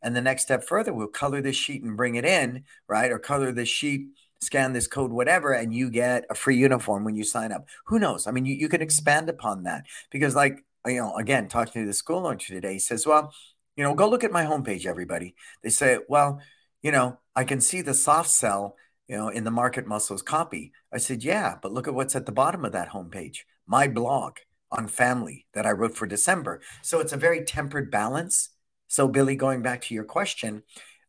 [0.00, 3.10] And the next step further, we'll color this sheet and bring it in, right?
[3.10, 4.06] Or color this sheet,
[4.40, 7.66] scan this code, whatever, and you get a free uniform when you sign up.
[7.86, 8.28] Who knows?
[8.28, 11.86] I mean, you, you can expand upon that because, like, you know, again, talking to
[11.86, 13.32] the school owner today, he says, well,
[13.76, 15.34] you know, go look at my homepage, everybody.
[15.62, 16.40] They say, well,
[16.82, 18.76] you know, I can see the soft sell,
[19.08, 20.72] you know, in the market muscles copy.
[20.92, 23.38] I said, yeah, but look at what's at the bottom of that homepage.
[23.66, 24.38] My blog
[24.70, 26.60] on family that I wrote for December.
[26.82, 28.50] So it's a very tempered balance.
[28.88, 30.62] So, Billy, going back to your question,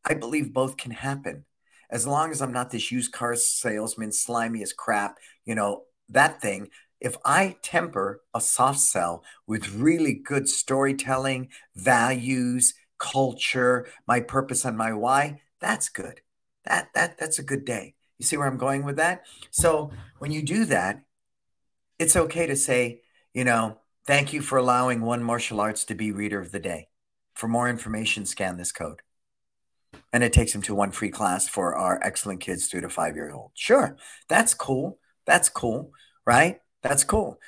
[0.05, 1.45] I believe both can happen.
[1.89, 6.41] As long as I'm not this used car salesman, slimy as crap, you know, that
[6.41, 6.69] thing.
[6.99, 14.77] If I temper a soft sell with really good storytelling, values, culture, my purpose, and
[14.77, 16.21] my why, that's good.
[16.65, 17.95] That that that's a good day.
[18.19, 19.25] You see where I'm going with that?
[19.49, 21.03] So when you do that,
[21.97, 23.01] it's okay to say,
[23.33, 26.89] you know, thank you for allowing one martial arts to be reader of the day.
[27.33, 29.01] For more information, scan this code.
[30.11, 33.15] And it takes them to one free class for our excellent kids, three to five
[33.15, 33.51] year old.
[33.53, 33.97] Sure,
[34.27, 34.99] that's cool.
[35.25, 35.91] That's cool,
[36.25, 36.59] right?
[36.81, 37.39] That's cool.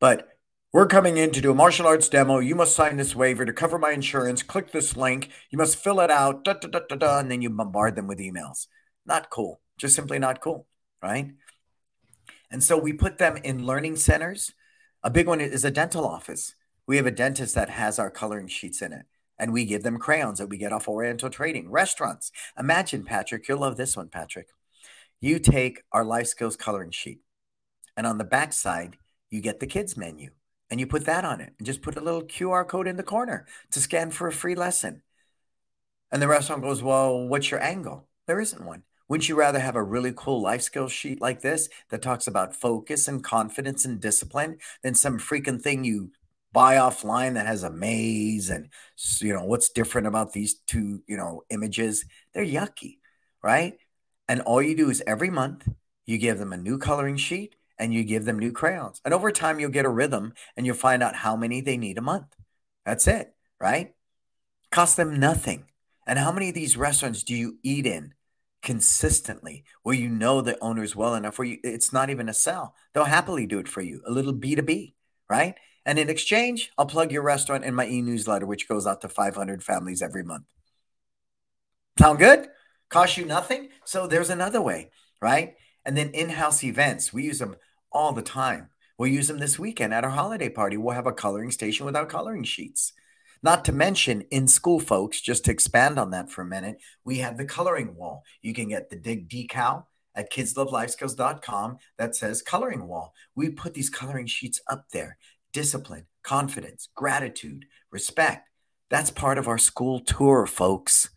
[0.00, 0.28] But
[0.72, 2.38] we're coming in to do a martial arts demo.
[2.38, 4.42] You must sign this waiver to cover my insurance.
[4.42, 5.30] Click this link.
[5.50, 8.06] You must fill it out, da, da, da, da, da, and then you bombard them
[8.06, 8.68] with emails.
[9.04, 9.60] Not cool.
[9.78, 10.68] Just simply not cool,
[11.02, 11.32] right?
[12.52, 14.52] And so we put them in learning centers.
[15.02, 16.54] A big one is a dental office.
[16.86, 19.06] We have a dentist that has our coloring sheets in it,
[19.38, 21.70] and we give them crayons that we get off Oriental Trading.
[21.70, 22.30] Restaurants.
[22.58, 24.48] Imagine, Patrick, you'll love this one, Patrick.
[25.20, 27.20] You take our life skills coloring sheet,
[27.96, 28.96] and on the back side,
[29.30, 30.30] you get the kids menu
[30.70, 33.02] and you put that on it and just put a little QR code in the
[33.02, 35.02] corner to scan for a free lesson.
[36.12, 38.08] And the restaurant goes, Well, what's your angle?
[38.26, 38.84] There isn't one.
[39.08, 42.54] Wouldn't you rather have a really cool life skills sheet like this that talks about
[42.54, 46.12] focus and confidence and discipline than some freaking thing you
[46.52, 48.68] buy offline that has a maze and
[49.20, 52.98] you know what's different about these two you know images they're yucky
[53.42, 53.78] right
[54.28, 55.68] and all you do is every month
[56.06, 59.00] you give them a new coloring sheet and you give them new crayons.
[59.04, 61.98] And over time, you'll get a rhythm and you'll find out how many they need
[61.98, 62.36] a month.
[62.84, 63.94] That's it, right?
[64.70, 65.64] Cost them nothing.
[66.06, 68.14] And how many of these restaurants do you eat in
[68.62, 72.74] consistently where you know the owners well enough where you, it's not even a sell?
[72.92, 74.94] They'll happily do it for you, a little B2B,
[75.28, 75.54] right?
[75.86, 79.08] And in exchange, I'll plug your restaurant in my e newsletter, which goes out to
[79.08, 80.44] 500 families every month.
[81.98, 82.48] Sound good?
[82.90, 83.70] Cost you nothing?
[83.84, 84.90] So there's another way,
[85.22, 85.54] right?
[85.84, 87.56] And then in house events, we use them
[87.92, 88.70] all the time.
[88.98, 90.76] We'll use them this weekend at our holiday party.
[90.76, 92.92] We'll have a coloring station without coloring sheets.
[93.42, 97.18] Not to mention, in school, folks, just to expand on that for a minute, we
[97.18, 98.22] have the coloring wall.
[98.42, 99.84] You can get the dig decal
[100.14, 103.14] at kidslovelifeskills.com that says coloring wall.
[103.34, 105.16] We put these coloring sheets up there
[105.52, 108.48] discipline, confidence, gratitude, respect.
[108.90, 111.10] That's part of our school tour, folks.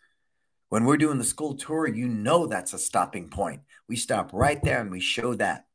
[0.70, 3.62] When we're doing the school tour, you know that's a stopping point.
[3.88, 5.66] We stop right there and we show that.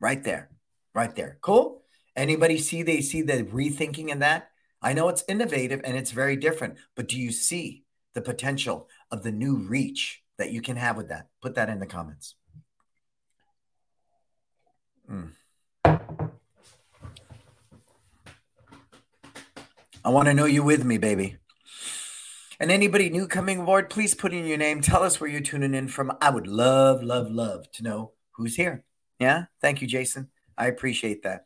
[0.00, 0.50] Right there.
[0.94, 1.38] Right there.
[1.40, 1.82] Cool?
[2.16, 4.50] Anybody see they see the rethinking in that?
[4.82, 7.84] I know it's innovative and it's very different, but do you see
[8.14, 11.28] the potential of the new reach that you can have with that?
[11.42, 12.34] Put that in the comments.
[15.10, 15.32] Mm.
[20.02, 21.36] I want to know you with me, baby.
[22.58, 24.80] And anybody new coming aboard, please put in your name.
[24.80, 26.12] Tell us where you're tuning in from.
[26.20, 28.84] I would love, love, love to know who's here.
[29.20, 29.44] Yeah.
[29.60, 30.30] Thank you, Jason.
[30.58, 31.44] I appreciate that.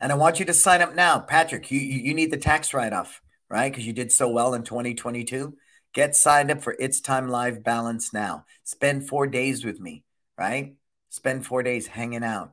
[0.00, 1.18] And I want you to sign up now.
[1.18, 3.20] Patrick, you, you need the tax write off,
[3.50, 3.70] right?
[3.70, 5.54] Because you did so well in 2022.
[5.92, 8.46] Get signed up for It's Time Life Balance now.
[8.62, 10.04] Spend four days with me,
[10.38, 10.76] right?
[11.10, 12.52] Spend four days hanging out.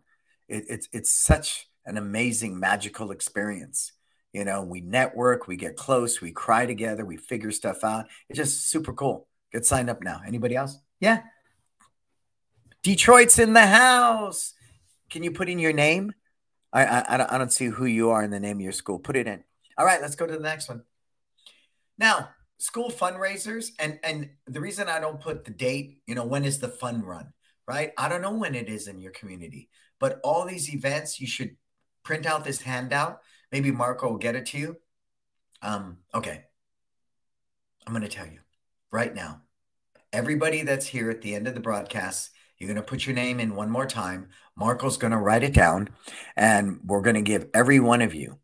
[0.49, 3.93] It, it's, it's such an amazing, magical experience.
[4.33, 8.07] You know, we network, we get close, we cry together, we figure stuff out.
[8.27, 9.27] It's just super cool.
[9.53, 10.21] Get signed up now.
[10.27, 10.77] Anybody else?
[10.99, 11.21] Yeah.
[12.87, 14.53] Detroit's in the house.
[15.09, 16.13] Can you put in your name?
[16.71, 18.71] I, I, I, don't, I don't see who you are in the name of your
[18.71, 18.97] school.
[18.97, 19.43] Put it in.
[19.77, 20.83] All right, let's go to the next one.
[21.97, 22.29] Now,
[22.59, 26.59] school fundraisers, and and the reason I don't put the date, you know, when is
[26.59, 27.33] the fun run,
[27.67, 27.91] right?
[27.97, 29.69] I don't know when it is in your community,
[29.99, 31.57] but all these events, you should
[32.03, 33.19] print out this handout
[33.51, 34.77] Maybe Marco will get it to you.
[35.61, 36.43] Um, okay.
[37.85, 38.39] I'm going to tell you
[38.91, 39.41] right now.
[40.11, 43.39] Everybody that's here at the end of the broadcast, you're going to put your name
[43.39, 44.29] in one more time.
[44.55, 45.89] Marco's going to write it down,
[46.35, 48.39] and we're going to give every one of you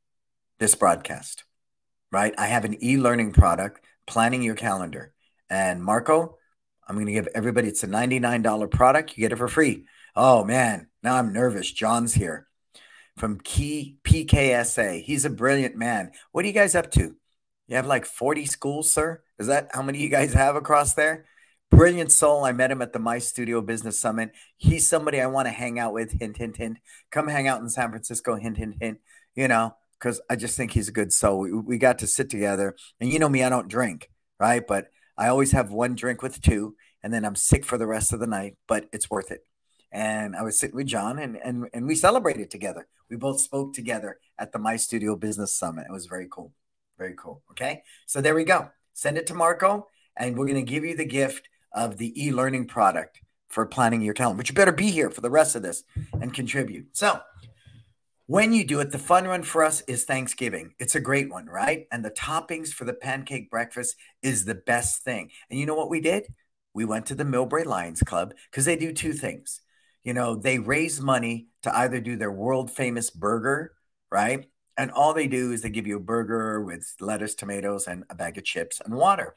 [0.60, 1.44] this broadcast,
[2.12, 2.34] right?
[2.38, 5.14] I have an e learning product, planning your calendar.
[5.50, 6.38] And Marco,
[6.88, 9.18] I'm going to give everybody, it's a $99 product.
[9.18, 9.86] You get it for free.
[10.16, 10.88] Oh, man.
[11.02, 11.72] Now I'm nervous.
[11.72, 12.48] John's here
[13.18, 15.02] from Key PKSA.
[15.04, 16.12] He's a brilliant man.
[16.32, 17.16] What are you guys up to?
[17.68, 19.22] You have like 40 schools, sir?
[19.40, 21.26] Is that how many you guys have across there?
[21.76, 22.46] Brilliant soul.
[22.46, 24.32] I met him at the My Studio Business Summit.
[24.58, 26.20] He's somebody I want to hang out with.
[26.20, 26.78] Hint, hint, hint.
[27.10, 28.36] Come hang out in San Francisco.
[28.36, 29.00] Hint, hint, hint.
[29.36, 31.40] You know, because I just think he's a good soul.
[31.40, 32.76] We, we got to sit together.
[33.00, 34.66] And you know me, I don't drink, right?
[34.66, 38.14] But I always have one drink with two, and then I'm sick for the rest
[38.14, 39.42] of the night, but it's worth it
[39.92, 42.88] and I was sitting with John and and and we celebrated together.
[43.10, 45.86] We both spoke together at the My Studio Business Summit.
[45.88, 46.52] It was very cool.
[46.98, 47.44] Very cool.
[47.52, 47.84] Okay.
[48.08, 48.70] So there we go.
[48.94, 52.68] Send it to Marco and we're going to give you the gift of the e-learning
[52.68, 54.38] product for planning your calendar.
[54.38, 56.88] But you better be here for the rest of this and contribute.
[56.94, 57.20] So
[58.26, 60.74] when you do it, the fun one for us is Thanksgiving.
[60.80, 61.88] It's a great one, right?
[61.92, 65.30] And the toppings for the pancake breakfast is the best thing.
[65.50, 66.28] And you know what we did?
[66.74, 69.62] We went to the Millbrae Lions Club because they do two things
[70.04, 73.74] you know, they raise money to either do their world famous burger,
[74.12, 74.46] right?
[74.78, 78.16] And all they do is they give you a burger with lettuce, tomatoes, and a
[78.16, 79.36] bag of chips and water.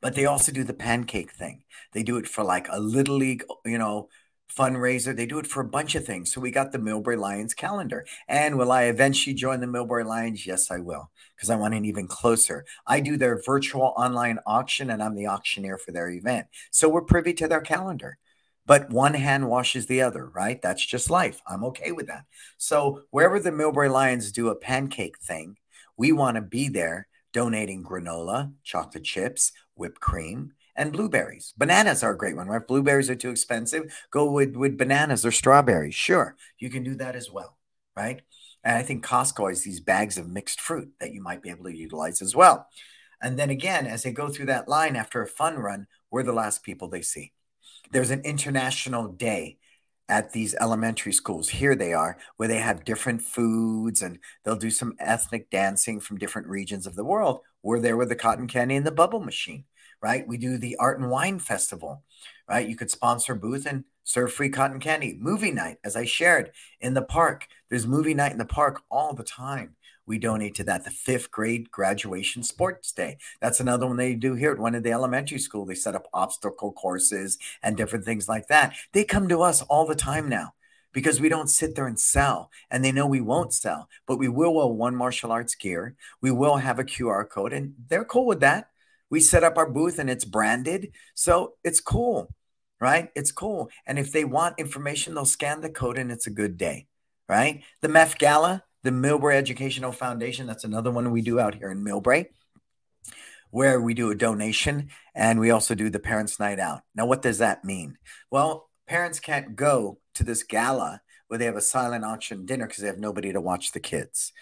[0.00, 1.64] But they also do the pancake thing.
[1.92, 4.08] They do it for like a little league, you know,
[4.54, 5.16] fundraiser.
[5.16, 6.32] They do it for a bunch of things.
[6.32, 8.04] So we got the Millbrae Lions calendar.
[8.28, 10.46] And will I eventually join the Millbrae Lions?
[10.46, 12.64] Yes, I will, because I want an even closer.
[12.86, 16.46] I do their virtual online auction and I'm the auctioneer for their event.
[16.70, 18.18] So we're privy to their calendar
[18.66, 20.60] but one hand washes the other, right?
[20.62, 21.40] That's just life.
[21.46, 22.24] I'm okay with that.
[22.58, 25.56] So wherever the Millbrae Lions do a pancake thing,
[25.96, 31.52] we want to be there donating granola, chocolate chips, whipped cream, and blueberries.
[31.56, 32.66] Bananas are a great one, right?
[32.66, 33.94] Blueberries are too expensive.
[34.10, 35.94] Go with, with bananas or strawberries.
[35.94, 37.56] Sure, you can do that as well,
[37.96, 38.22] right?
[38.64, 41.64] And I think Costco has these bags of mixed fruit that you might be able
[41.64, 42.68] to utilize as well.
[43.20, 46.32] And then again, as they go through that line after a fun run, we're the
[46.32, 47.32] last people they see
[47.92, 49.58] there's an international day
[50.08, 51.48] at these elementary schools.
[51.48, 56.18] Here they are, where they have different foods and they'll do some ethnic dancing from
[56.18, 57.40] different regions of the world.
[57.62, 59.64] We're there with the cotton candy and the bubble machine,
[60.02, 60.26] right?
[60.26, 62.02] We do the art and wine festival,
[62.48, 62.68] right?
[62.68, 65.16] You could sponsor booth and serve free cotton candy.
[65.20, 66.50] Movie night, as I shared
[66.80, 67.46] in the park.
[67.70, 69.76] There's movie night in the park all the time
[70.06, 70.84] we donate to that.
[70.84, 73.18] The fifth grade graduation sports day.
[73.40, 75.64] That's another one they do here at one of the elementary school.
[75.64, 78.74] They set up obstacle courses and different things like that.
[78.92, 80.54] They come to us all the time now
[80.92, 84.28] because we don't sit there and sell and they know we won't sell, but we
[84.28, 85.94] will wear one martial arts gear.
[86.20, 88.68] We will have a QR code and they're cool with that.
[89.10, 90.92] We set up our booth and it's branded.
[91.14, 92.28] So it's cool,
[92.80, 93.10] right?
[93.14, 93.70] It's cool.
[93.86, 96.86] And if they want information, they'll scan the code and it's a good day,
[97.28, 97.62] right?
[97.80, 100.46] The MEF Gala, the Millbrae Educational Foundation.
[100.46, 102.26] That's another one we do out here in Millbrae,
[103.50, 106.82] where we do a donation and we also do the Parents' Night Out.
[106.94, 107.98] Now, what does that mean?
[108.30, 112.82] Well, parents can't go to this gala where they have a silent auction dinner because
[112.82, 114.32] they have nobody to watch the kids.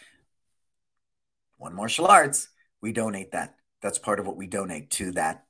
[1.58, 2.48] One Martial Arts,
[2.80, 3.54] we donate that.
[3.82, 5.44] That's part of what we donate to that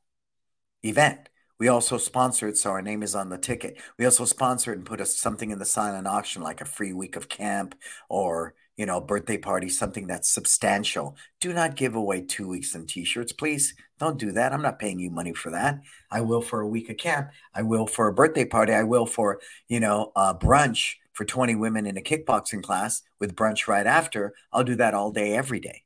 [0.83, 1.29] event.
[1.59, 3.79] We also sponsor it, so our name is on the ticket.
[3.99, 6.93] We also sponsor it and put a, something in the silent auction, like a free
[6.93, 7.75] week of camp
[8.09, 11.15] or you know, birthday party, something that's substantial.
[11.39, 13.75] Do not give away two weeks in t-shirts, please.
[13.99, 14.55] Don't do that.
[14.55, 15.83] I'm not paying you money for that.
[16.11, 17.29] I will for a week of camp.
[17.55, 18.73] I will for a birthday party.
[18.73, 23.37] I will for, you know, a brunch for 20 women in a kickboxing class with
[23.37, 25.83] brunch right after, I'll do that all day, every day.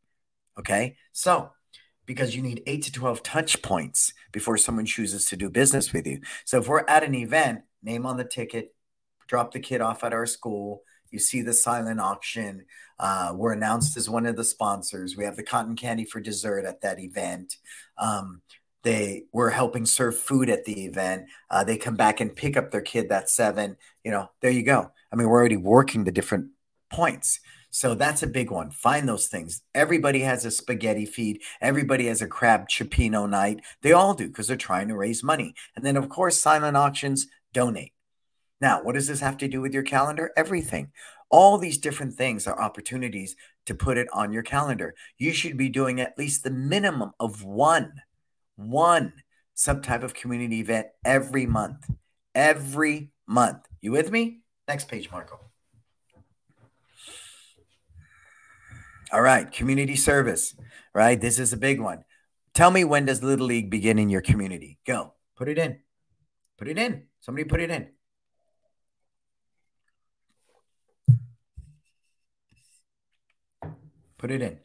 [0.57, 0.95] Okay.
[1.11, 1.51] So,
[2.07, 6.07] because you need eight to 12 touch points before someone chooses to do business with
[6.07, 6.21] you.
[6.45, 8.73] So, if we're at an event, name on the ticket,
[9.27, 10.85] drop the kid off at our school,
[11.15, 12.65] you see the silent auction.
[12.99, 15.17] Uh, we're announced as one of the sponsors.
[15.17, 17.57] We have the cotton candy for dessert at that event.
[17.97, 18.43] Um,
[18.83, 21.27] they were helping serve food at the event.
[21.49, 23.77] Uh, they come back and pick up their kid that seven.
[24.05, 24.91] You know, there you go.
[25.11, 26.51] I mean, we're already working the different
[26.91, 27.41] points.
[27.71, 28.71] So that's a big one.
[28.71, 29.63] Find those things.
[29.75, 31.43] Everybody has a spaghetti feed.
[31.61, 33.63] Everybody has a crab cioppino night.
[33.83, 35.55] They all do because they're trying to raise money.
[35.75, 37.94] And then, of course, silent auctions donate.
[38.61, 40.31] Now, what does this have to do with your calendar?
[40.37, 40.93] Everything.
[41.31, 43.35] All these different things are opportunities
[43.67, 44.95] to put it on your calendar.
[45.19, 47.93] You should be doing at least the minimum of one
[48.57, 49.13] one
[49.55, 51.91] some type of community event every month.
[52.35, 53.67] Every month.
[53.81, 54.41] You with me?
[54.67, 55.41] Next page, Marco.
[59.13, 60.57] All right, community service,
[60.93, 61.21] right?
[61.21, 62.05] This is a big one.
[62.53, 64.79] Tell me when does Little League begin in your community?
[64.87, 65.13] Go.
[65.37, 65.79] Put it in.
[66.59, 67.05] Put it in.
[67.21, 67.89] Somebody put it in.
[74.25, 74.59] Put it in.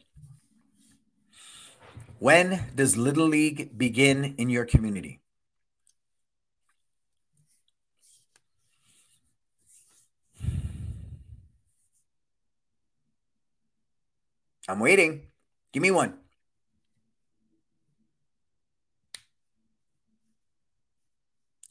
[2.18, 5.20] When does Little League begin in your community?
[14.66, 15.26] I'm waiting.
[15.74, 16.14] Give me one.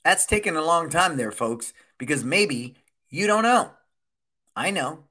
[0.03, 2.75] That's taking a long time there, folks, because maybe
[3.09, 3.71] you don't know.
[4.55, 5.05] I know.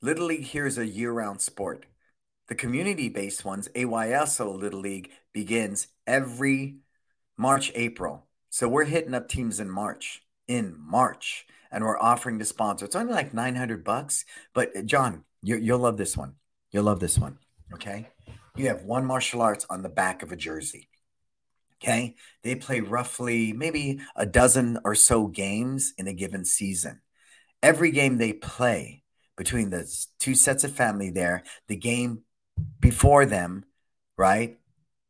[0.00, 1.84] Little League here is a year round sport.
[2.48, 6.76] The community based ones, AYSO Little League, begins every
[7.36, 8.26] March, April.
[8.50, 12.84] So we're hitting up teams in March, in March, and we're offering to sponsor.
[12.84, 14.24] It's only like 900 bucks.
[14.54, 16.34] But uh, John, you, you'll love this one.
[16.70, 17.38] You'll love this one.
[17.74, 18.08] Okay.
[18.56, 20.88] You have one martial arts on the back of a jersey.
[21.82, 22.14] Okay.
[22.42, 27.00] They play roughly maybe a dozen or so games in a given season.
[27.62, 29.02] Every game they play
[29.36, 29.86] between the
[30.18, 32.22] two sets of family there, the game
[32.80, 33.64] before them,
[34.16, 34.58] right?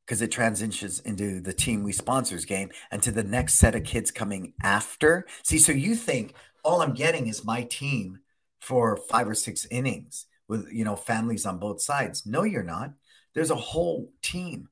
[0.05, 3.85] Because it transitions into the team we sponsors game and to the next set of
[3.85, 5.27] kids coming after.
[5.43, 6.35] See, so you think
[6.65, 8.21] all I'm getting is my team
[8.61, 12.27] for five or six innings with you know families on both sides.
[12.27, 12.93] No, you're not.
[13.35, 14.69] There's a whole team,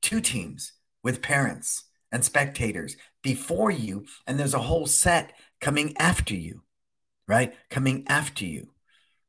[0.00, 0.72] two teams
[1.02, 6.62] with parents and spectators before you, and there's a whole set coming after you,
[7.26, 7.54] right?
[7.70, 8.70] Coming after you.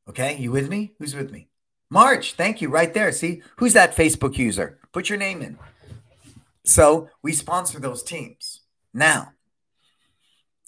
[0.09, 0.93] Okay, you with me?
[0.99, 1.47] Who's with me?
[1.89, 2.69] March, thank you.
[2.69, 3.11] Right there.
[3.11, 4.79] See, who's that Facebook user?
[4.91, 5.57] Put your name in.
[6.65, 8.61] So we sponsor those teams.
[8.93, 9.33] Now,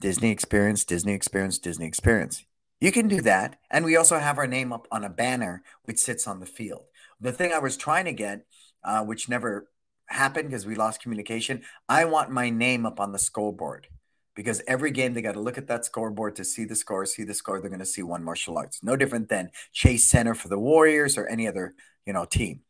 [0.01, 2.45] Disney Experience, Disney Experience, Disney Experience.
[2.81, 3.57] You can do that.
[3.71, 6.85] And we also have our name up on a banner which sits on the field.
[7.19, 8.45] The thing I was trying to get,
[8.83, 9.69] uh, which never
[10.07, 13.87] happened because we lost communication, I want my name up on the scoreboard
[14.35, 17.23] because every game they got to look at that scoreboard to see the score, see
[17.23, 17.59] the score.
[17.59, 21.17] They're going to see one martial arts, no different than Chase Center for the Warriors
[21.17, 21.73] or any other
[22.05, 22.61] you know team.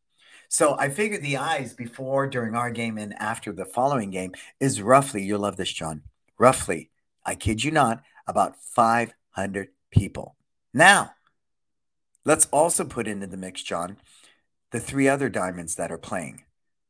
[0.47, 4.81] So I figured the eyes before, during our game, and after the following game is
[4.81, 5.23] roughly.
[5.23, 6.03] You'll love this, John.
[6.37, 6.91] Roughly,
[7.25, 10.35] I kid you not, about 500 people.
[10.73, 11.13] Now,
[12.23, 13.97] let's also put into the mix, John,
[14.71, 16.43] the three other diamonds that are playing,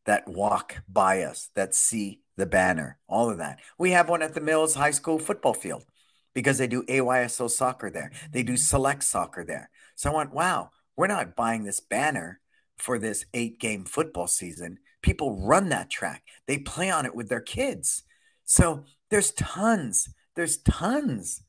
[0.06, 3.60] that walk by us, that see the banner, all of that.
[3.78, 5.86] We have one at the Mills High School football field
[6.34, 8.12] because they do AYSO soccer there.
[8.32, 9.70] They do select soccer there.
[9.96, 12.42] So I went, wow, we're not buying this banner
[12.78, 14.80] for this eight game football season.
[15.02, 18.04] People run that track, they play on it with their kids.
[18.44, 21.44] So there's tons, there's tons,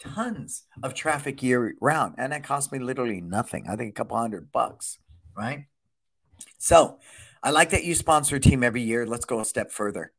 [0.00, 2.14] tons of traffic year round.
[2.18, 3.66] And that cost me literally nothing.
[3.68, 4.98] I think a couple hundred bucks,
[5.36, 5.66] right?
[6.58, 6.98] So
[7.42, 9.06] I like that you sponsor a team every year.
[9.06, 10.12] Let's go a step further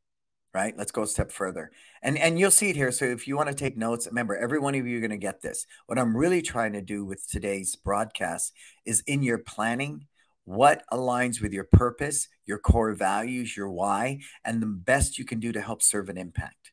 [0.54, 0.78] right?
[0.78, 1.72] Let's go a step further.
[2.02, 2.92] And and you'll see it here.
[2.92, 5.18] So if you want to take notes, remember every one of you are going to
[5.18, 5.66] get this.
[5.88, 8.54] What I'm really trying to do with today's broadcast
[8.86, 10.08] is in your planning,
[10.46, 15.40] what aligns with your purpose, your core values, your why, and the best you can
[15.40, 16.72] do to help serve an impact.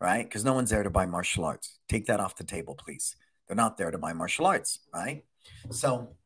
[0.00, 0.24] Right?
[0.24, 1.78] Because no one's there to buy martial arts.
[1.88, 3.14] Take that off the table, please.
[3.46, 5.24] They're not there to buy martial arts, right?
[5.70, 6.16] So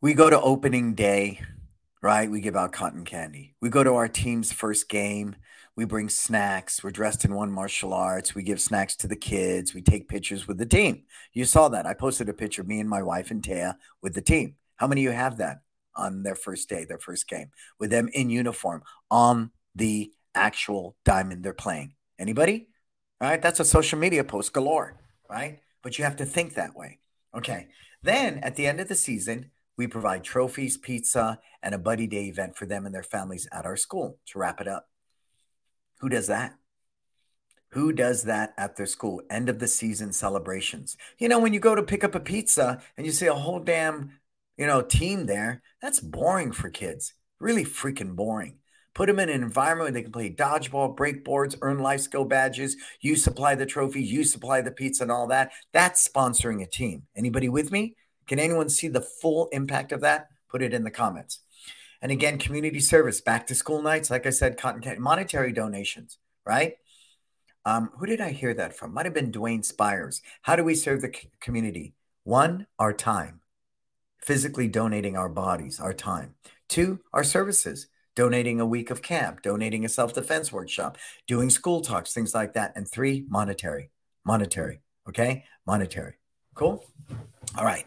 [0.00, 1.40] we go to opening day
[2.04, 2.30] right?
[2.30, 3.54] We give out cotton candy.
[3.62, 5.36] We go to our team's first game.
[5.74, 6.84] We bring snacks.
[6.84, 8.34] We're dressed in one martial arts.
[8.34, 9.72] We give snacks to the kids.
[9.72, 11.04] We take pictures with the team.
[11.32, 11.86] You saw that.
[11.86, 14.56] I posted a picture, me and my wife and Taya with the team.
[14.76, 15.60] How many of you have that
[15.96, 17.48] on their first day, their first game,
[17.80, 21.94] with them in uniform on the actual diamond they're playing?
[22.18, 22.68] Anybody?
[23.18, 23.40] right?
[23.40, 25.00] That's a social media post galore,
[25.30, 25.60] right?
[25.82, 26.98] But you have to think that way.
[27.34, 27.68] Okay.
[28.02, 32.26] Then at the end of the season, we provide trophies, pizza, and a buddy day
[32.26, 34.88] event for them and their families at our school to wrap it up.
[36.00, 36.54] Who does that?
[37.70, 39.22] Who does that at their school?
[39.28, 40.96] End of the season celebrations.
[41.18, 43.58] You know, when you go to pick up a pizza and you see a whole
[43.58, 44.12] damn,
[44.56, 47.14] you know, team there, that's boring for kids.
[47.40, 48.58] Really freaking boring.
[48.94, 52.24] Put them in an environment where they can play dodgeball, break boards, earn life skill
[52.24, 52.76] badges.
[53.00, 55.50] You supply the trophy, you supply the pizza and all that.
[55.72, 57.02] That's sponsoring a team.
[57.16, 57.96] Anybody with me?
[58.26, 60.28] Can anyone see the full impact of that?
[60.48, 61.40] Put it in the comments.
[62.00, 66.76] And again, community service, back to school nights, like I said, cotton monetary donations, right?
[67.64, 68.92] Um, who did I hear that from?
[68.92, 70.20] Might have been Dwayne Spires.
[70.42, 71.94] How do we serve the community?
[72.22, 73.40] One, our time,
[74.20, 76.34] physically donating our bodies, our time.
[76.68, 81.80] Two, our services, donating a week of camp, donating a self defense workshop, doing school
[81.80, 82.72] talks, things like that.
[82.76, 83.90] And three, monetary,
[84.24, 84.80] monetary.
[85.08, 86.16] Okay, monetary.
[86.54, 86.84] Cool.
[87.58, 87.86] All right.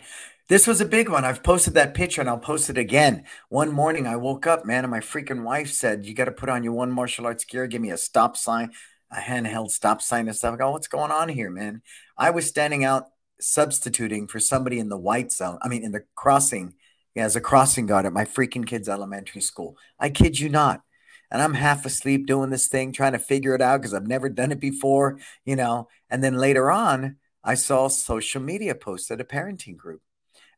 [0.50, 1.26] This was a big one.
[1.26, 3.26] I've posted that picture and I'll post it again.
[3.50, 6.50] One morning I woke up, man, and my freaking wife said, You got to put
[6.50, 8.72] on your one martial arts gear, give me a stop sign,
[9.12, 10.54] a handheld stop sign and stuff.
[10.54, 11.82] I go, What's going on here, man?
[12.18, 13.08] I was standing out
[13.40, 16.74] substituting for somebody in the white zone, I mean, in the crossing,
[17.14, 19.78] yeah, as a crossing guard at my freaking kids' elementary school.
[20.00, 20.82] I kid you not.
[21.30, 24.30] And I'm half asleep doing this thing, trying to figure it out because I've never
[24.30, 25.90] done it before, you know.
[26.10, 30.02] And then later on, I saw social media post at a parenting group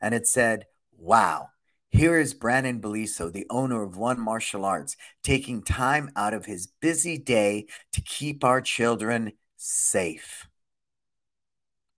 [0.01, 0.65] and it said,
[0.97, 1.49] Wow,
[1.89, 6.65] here is Brandon Beliso, the owner of One Martial Arts, taking time out of his
[6.81, 10.47] busy day to keep our children safe.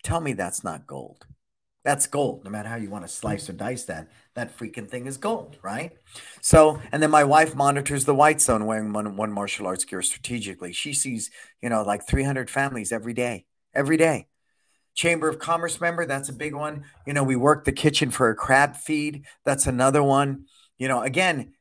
[0.04, 1.26] Tell me that's not gold.
[1.86, 4.10] That's gold, no matter how you want to slice or dice that.
[4.34, 5.94] That freaking thing is gold, right?
[6.42, 10.02] So, and then my wife monitors the white zone wearing one, one martial arts gear
[10.02, 10.74] strategically.
[10.74, 11.32] She sees,
[11.62, 14.28] you know, like 300 families every day, every day.
[14.94, 16.84] Chamber of Commerce member, that's a big one.
[17.06, 19.26] You know, we work the kitchen for a crab feed.
[19.46, 20.46] That's another one.
[20.78, 21.54] You know, again,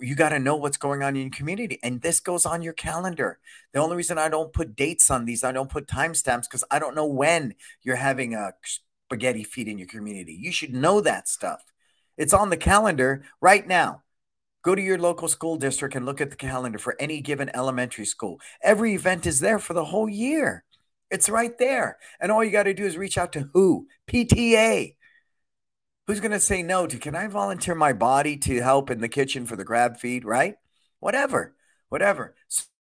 [0.00, 1.78] you got to know what's going on in your community.
[1.82, 3.38] And this goes on your calendar.
[3.72, 6.78] The only reason I don't put dates on these, I don't put timestamps because I
[6.78, 8.54] don't know when you're having a
[9.06, 10.32] spaghetti feed in your community.
[10.32, 11.62] You should know that stuff.
[12.16, 14.02] It's on the calendar right now.
[14.62, 18.04] Go to your local school district and look at the calendar for any given elementary
[18.04, 18.40] school.
[18.62, 20.64] Every event is there for the whole year.
[21.10, 21.98] It's right there.
[22.20, 23.86] And all you got to do is reach out to who?
[24.08, 24.94] PTA.
[26.06, 29.08] Who's going to say no to, can I volunteer my body to help in the
[29.08, 30.54] kitchen for the grab feed, right?
[31.00, 31.54] Whatever,
[31.90, 32.34] whatever.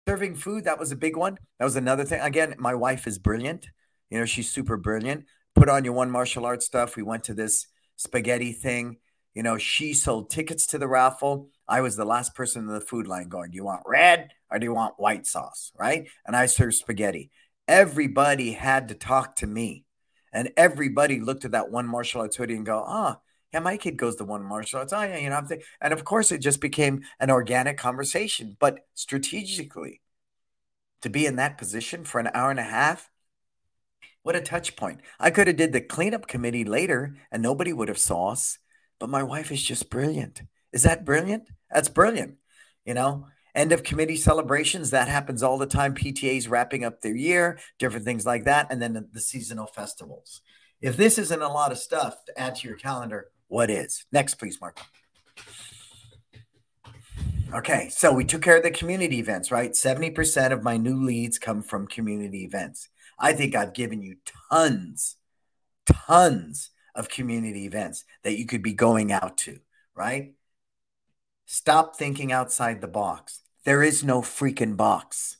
[0.07, 1.37] Serving food, that was a big one.
[1.57, 2.19] That was another thing.
[2.19, 3.67] Again, my wife is brilliant.
[4.09, 5.25] You know, she's super brilliant.
[5.55, 6.97] Put on your one martial arts stuff.
[6.97, 8.97] We went to this spaghetti thing.
[9.33, 11.49] You know, she sold tickets to the raffle.
[11.67, 14.59] I was the last person in the food line going, Do you want red or
[14.59, 15.71] do you want white sauce?
[15.79, 16.07] Right.
[16.25, 17.31] And I served spaghetti
[17.67, 19.85] everybody had to talk to me.
[20.31, 23.17] And everybody looked at that one martial arts hoodie and go, oh,
[23.53, 24.93] yeah, my kid goes to one martial arts.
[24.93, 25.47] Oh, yeah, you know, I'm
[25.79, 28.57] and of course, it just became an organic conversation.
[28.59, 30.01] But strategically,
[31.03, 33.11] to be in that position for an hour and a half,
[34.23, 35.01] what a touch point.
[35.19, 38.57] I could have did the cleanup committee later and nobody would have saw us.
[38.99, 40.41] But my wife is just brilliant.
[40.71, 41.49] Is that brilliant?
[41.69, 42.35] That's brilliant.
[42.85, 45.93] You know, End of committee celebrations, that happens all the time.
[45.93, 48.67] PTAs wrapping up their year, different things like that.
[48.71, 50.41] And then the, seasonal festivals.
[50.81, 54.05] If this isn't a lot of stuff to add to your calendar, what is?
[54.11, 54.79] Next, please, Mark.
[57.53, 59.73] Okay, so we took care of the community events, right?
[59.73, 62.89] 70% of my new leads come from community events.
[63.19, 64.15] I think I've given you
[64.49, 65.17] tons,
[65.85, 69.59] tons of community events that you could be going out to,
[69.95, 70.33] right?
[71.45, 73.42] Stop thinking outside the box.
[73.65, 75.37] There is no freaking box.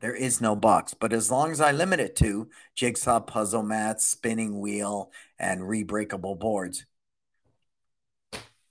[0.00, 0.94] There is no box.
[0.94, 6.40] But as long as I limit it to jigsaw puzzle mats, spinning wheel, and rebreakable
[6.40, 6.86] boards,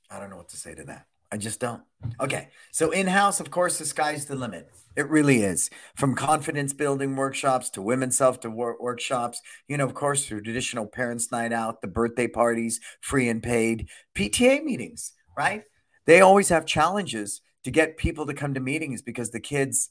[0.10, 1.06] I don't know what to say to that.
[1.32, 1.84] I just don't.
[2.20, 2.50] Okay.
[2.72, 4.70] So in house, of course, the sky's the limit.
[4.98, 5.70] It really is.
[5.96, 10.86] From confidence building workshops to women's self to workshops, you know, of course, through traditional
[10.86, 15.64] parents' night out, the birthday parties, free and paid, PTA meetings, right?
[16.06, 19.90] They always have challenges to get people to come to meetings because the kids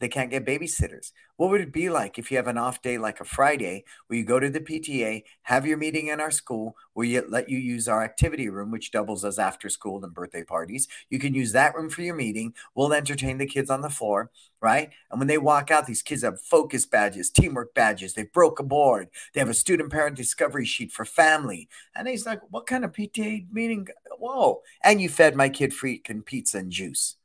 [0.00, 1.12] they can't get babysitters.
[1.36, 4.18] What would it be like if you have an off day like a Friday where
[4.18, 7.58] you go to the PTA, have your meeting in our school, where you let you
[7.58, 10.88] use our activity room, which doubles as after school and birthday parties.
[11.10, 12.54] You can use that room for your meeting.
[12.74, 14.30] We'll entertain the kids on the floor,
[14.60, 14.90] right?
[15.10, 18.14] And when they walk out, these kids have focus badges, teamwork badges.
[18.14, 19.08] They broke a board.
[19.32, 21.68] They have a student parent discovery sheet for family.
[21.94, 23.88] And he's like, what kind of PTA meeting?
[24.18, 24.62] Whoa.
[24.82, 27.16] And you fed my kid freaking pizza and juice,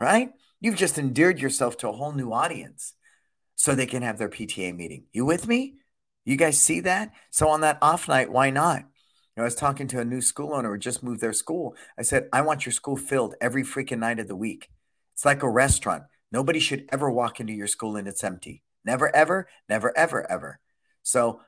[0.00, 0.30] right?
[0.62, 2.94] You've just endeared yourself to a whole new audience.
[3.54, 5.04] so they can have their PTA meeting.
[5.12, 5.74] You with me?
[6.24, 7.12] You guys see that?
[7.30, 8.84] So on that off night, why not?
[9.36, 11.76] I was talking to a new school owner who just moved their school.
[11.98, 14.68] I said, I want your school filled every freaking night of the week.
[15.14, 16.04] It's like a restaurant.
[16.32, 18.62] Nobody should ever walk into your school and it's empty.
[18.84, 20.60] Never, ever, never, ever, ever.
[21.02, 21.40] So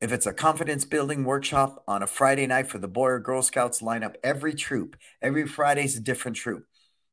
[0.00, 3.42] if it's a confidence building workshop on a Friday night for the Boy or Girl
[3.42, 4.96] Scouts, line up every troop.
[5.20, 6.66] Every Friday is a different troop.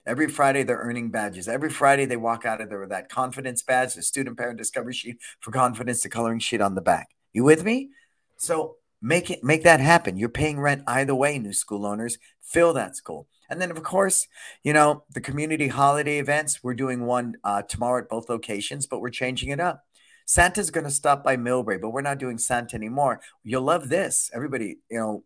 [0.09, 1.47] Every Friday they're earning badges.
[1.47, 4.93] Every Friday they walk out of there with that confidence badge, the student parent discovery
[4.93, 7.09] sheet for confidence, the coloring sheet on the back.
[7.31, 7.89] You with me?
[8.35, 10.17] So make it make that happen.
[10.17, 12.17] You're paying rent either way, new school owners.
[12.41, 13.27] Fill that school.
[13.51, 14.27] And then, of course,
[14.63, 16.63] you know, the community holiday events.
[16.63, 19.85] We're doing one uh, tomorrow at both locations, but we're changing it up.
[20.25, 23.21] Santa's going to stop by Millbrae, but we're not doing Santa anymore.
[23.43, 24.31] You'll love this.
[24.33, 25.23] Everybody, you know,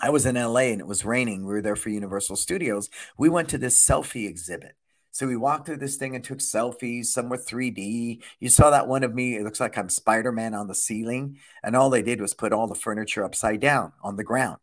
[0.00, 1.44] I was in LA and it was raining.
[1.44, 2.90] We were there for Universal Studios.
[3.16, 4.74] We went to this selfie exhibit.
[5.10, 7.06] So we walked through this thing and took selfies.
[7.06, 8.20] Some were 3D.
[8.40, 9.36] You saw that one of me.
[9.36, 11.38] It looks like I'm Spider Man on the ceiling.
[11.62, 14.58] And all they did was put all the furniture upside down on the ground.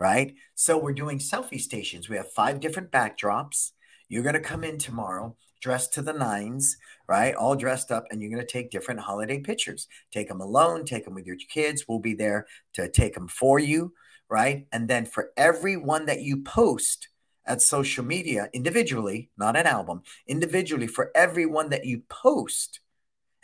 [0.00, 0.34] Right.
[0.56, 2.08] So we're doing selfie stations.
[2.08, 3.70] We have five different backdrops.
[4.08, 6.76] You're going to come in tomorrow dressed to the nines,
[7.08, 7.34] right?
[7.34, 9.88] All dressed up, and you're going to take different holiday pictures.
[10.12, 11.86] Take them alone, take them with your kids.
[11.88, 13.94] We'll be there to take them for you,
[14.28, 14.66] right?
[14.72, 17.08] And then for every one that you post
[17.46, 22.80] at social media individually, not an album, individually, for every one that you post,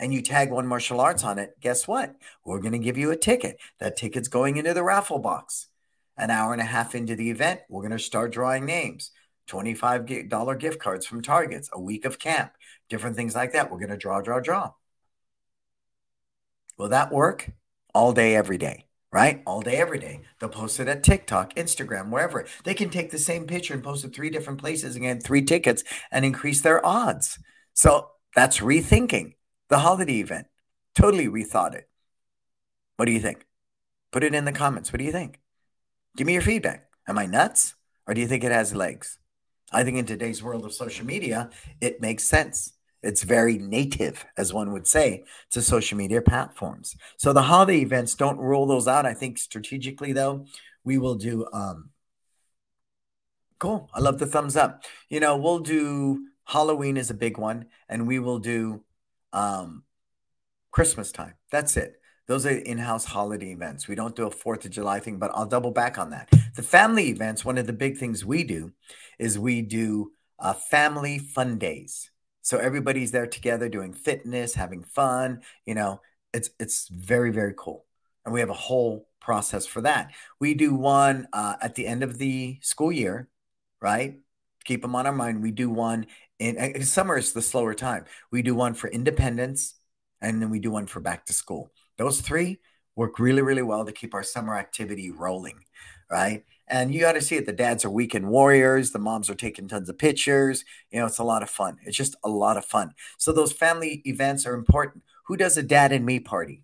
[0.01, 2.17] and you tag one martial arts on it, guess what?
[2.45, 3.59] We're going to give you a ticket.
[3.79, 5.67] That ticket's going into the raffle box.
[6.17, 9.11] An hour and a half into the event, we're going to start drawing names.
[9.49, 12.53] $25 gift cards from Targets, a week of camp,
[12.89, 13.71] different things like that.
[13.71, 14.73] We're going to draw, draw, draw.
[16.79, 17.51] Will that work?
[17.93, 19.43] All day, every day, right?
[19.47, 20.21] All day, every day.
[20.39, 22.47] They'll post it at TikTok, Instagram, wherever.
[22.65, 25.43] They can take the same picture and post it three different places and get three
[25.43, 27.39] tickets and increase their odds.
[27.75, 29.35] So that's rethinking
[29.69, 30.47] the holiday event.
[30.95, 31.89] Totally rethought it.
[32.97, 33.47] What do you think?
[34.13, 34.93] Put it in the comments.
[34.93, 35.41] What do you think?
[36.17, 36.87] Give me your feedback.
[37.09, 37.75] Am I nuts?
[38.07, 39.19] Or do you think it has legs?
[39.73, 41.51] I think in today's world of social media,
[41.81, 42.73] it makes sense.
[43.03, 46.97] It's very native, as one would say, to social media platforms.
[47.17, 49.07] So the holiday events don't rule those out.
[49.07, 50.47] I think strategically, though,
[50.85, 51.47] we will do.
[51.53, 51.91] Um,
[53.59, 53.89] cool.
[53.95, 54.85] I love the thumbs up.
[55.09, 58.85] You know, we'll do Halloween is a big one, and we will do
[59.33, 59.85] um,
[60.71, 61.35] Christmas time.
[61.51, 62.01] That's it.
[62.27, 63.89] Those are in-house holiday events.
[63.89, 66.29] We don't do a Fourth of July thing, but I'll double back on that.
[66.55, 67.45] The family events.
[67.45, 68.73] One of the big things we do
[69.19, 72.10] is we do uh, family fun days.
[72.43, 75.43] So everybody's there together doing fitness, having fun.
[75.67, 76.01] You know,
[76.33, 77.85] it's it's very very cool,
[78.25, 80.13] and we have a whole process for that.
[80.41, 83.29] We do one uh, at the end of the school year,
[83.81, 84.19] right?
[84.65, 85.43] Keep them on our mind.
[85.43, 86.07] We do one
[86.39, 88.05] in, in summer is the slower time.
[88.31, 89.75] We do one for independence,
[90.21, 91.73] and then we do one for back to school.
[91.99, 92.61] Those three
[92.97, 95.65] work really really well to keep our summer activity rolling,
[96.11, 96.45] right?
[96.71, 97.47] And you got to see it.
[97.47, 98.93] The dads are weekend warriors.
[98.93, 100.65] The moms are taking tons of pictures.
[100.91, 101.79] You know, it's a lot of fun.
[101.85, 102.93] It's just a lot of fun.
[103.19, 105.03] So those family events are important.
[105.25, 106.63] Who does a dad and me party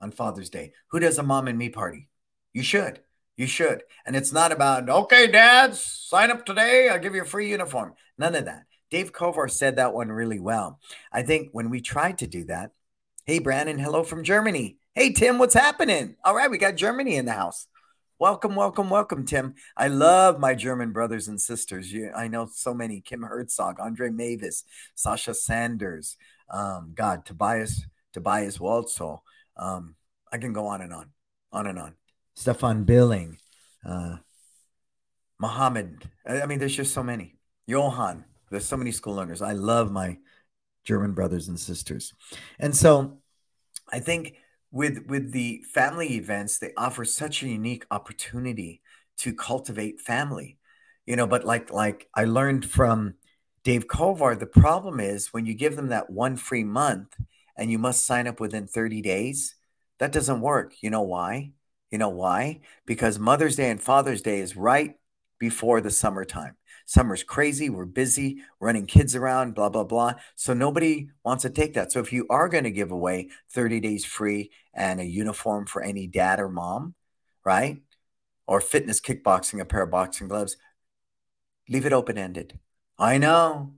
[0.00, 0.72] on Father's Day?
[0.92, 2.08] Who does a mom and me party?
[2.52, 3.00] You should.
[3.36, 3.82] You should.
[4.06, 6.88] And it's not about, okay, dads, sign up today.
[6.88, 7.94] I'll give you a free uniform.
[8.16, 8.62] None of that.
[8.90, 10.78] Dave Kovar said that one really well.
[11.12, 12.70] I think when we tried to do that,
[13.26, 14.78] hey, Brandon, hello from Germany.
[14.94, 16.16] Hey, Tim, what's happening?
[16.24, 17.66] All right, we got Germany in the house.
[18.20, 19.54] Welcome, welcome, welcome, Tim.
[19.76, 21.92] I love my German brothers and sisters.
[21.92, 24.64] You, I know so many: Kim Herzog, Andre Mavis,
[24.96, 26.16] Sasha Sanders,
[26.50, 29.20] um, God, Tobias, Tobias Waltzel.
[29.56, 29.94] Um,
[30.32, 31.10] I can go on and on,
[31.52, 31.94] on and on.
[32.34, 33.38] Stefan Billing,
[33.88, 34.16] uh,
[35.38, 36.10] Mohammed.
[36.28, 37.36] I mean, there's just so many.
[37.68, 38.24] Johan.
[38.50, 39.42] There's so many school learners.
[39.42, 40.18] I love my
[40.82, 42.14] German brothers and sisters,
[42.58, 43.18] and so
[43.92, 44.34] I think
[44.70, 48.82] with with the family events they offer such a unique opportunity
[49.16, 50.58] to cultivate family
[51.06, 53.14] you know but like like i learned from
[53.64, 57.14] dave kovar the problem is when you give them that one free month
[57.56, 59.54] and you must sign up within 30 days
[59.98, 60.74] that doesn't work.
[60.80, 61.52] You know why?
[61.90, 62.60] You know why?
[62.86, 64.94] Because mother's day and father's day is right
[65.38, 66.56] before the summertime
[66.88, 67.68] Summer's crazy.
[67.68, 70.14] We're busy running kids around, blah, blah, blah.
[70.36, 71.92] So nobody wants to take that.
[71.92, 75.82] So if you are going to give away 30 days free and a uniform for
[75.82, 76.94] any dad or mom,
[77.44, 77.82] right?
[78.46, 80.56] Or fitness kickboxing, a pair of boxing gloves,
[81.68, 82.58] leave it open ended.
[82.98, 83.74] I know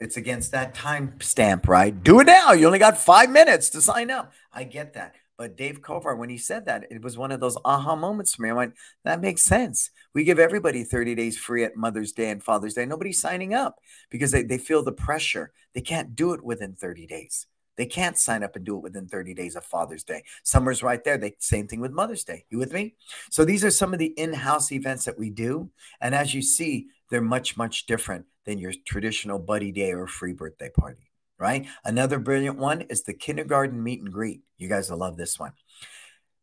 [0.00, 2.02] it's against that time stamp, right?
[2.02, 2.50] Do it now.
[2.50, 4.32] You only got five minutes to sign up.
[4.52, 5.14] I get that.
[5.40, 8.42] But Dave Kovar, when he said that, it was one of those aha moments for
[8.42, 8.50] me.
[8.50, 8.74] I went,
[9.04, 9.88] that makes sense.
[10.14, 12.84] We give everybody 30 days free at Mother's Day and Father's Day.
[12.84, 13.76] Nobody's signing up
[14.10, 15.52] because they, they feel the pressure.
[15.72, 17.46] They can't do it within 30 days.
[17.78, 20.24] They can't sign up and do it within 30 days of Father's Day.
[20.44, 21.16] Summer's right there.
[21.16, 22.44] They same thing with Mother's Day.
[22.50, 22.96] You with me?
[23.30, 25.70] So these are some of the in-house events that we do.
[26.02, 30.34] And as you see, they're much, much different than your traditional buddy day or free
[30.34, 31.09] birthday party,
[31.40, 31.66] right?
[31.84, 34.42] Another brilliant one is the kindergarten meet and greet.
[34.58, 35.52] You guys will love this one.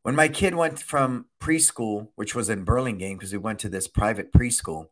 [0.01, 3.87] When my kid went from preschool, which was in Burlingame, because he went to this
[3.87, 4.87] private preschool,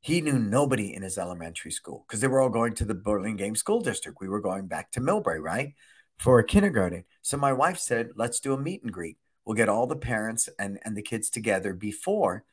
[0.00, 3.56] he knew nobody in his elementary school because they were all going to the Burlingame
[3.56, 4.18] School District.
[4.20, 5.74] We were going back to Millbrae, right?
[6.18, 7.04] For a kindergarten.
[7.22, 9.16] So my wife said, let's do a meet and greet.
[9.44, 12.44] We'll get all the parents and, and the kids together before,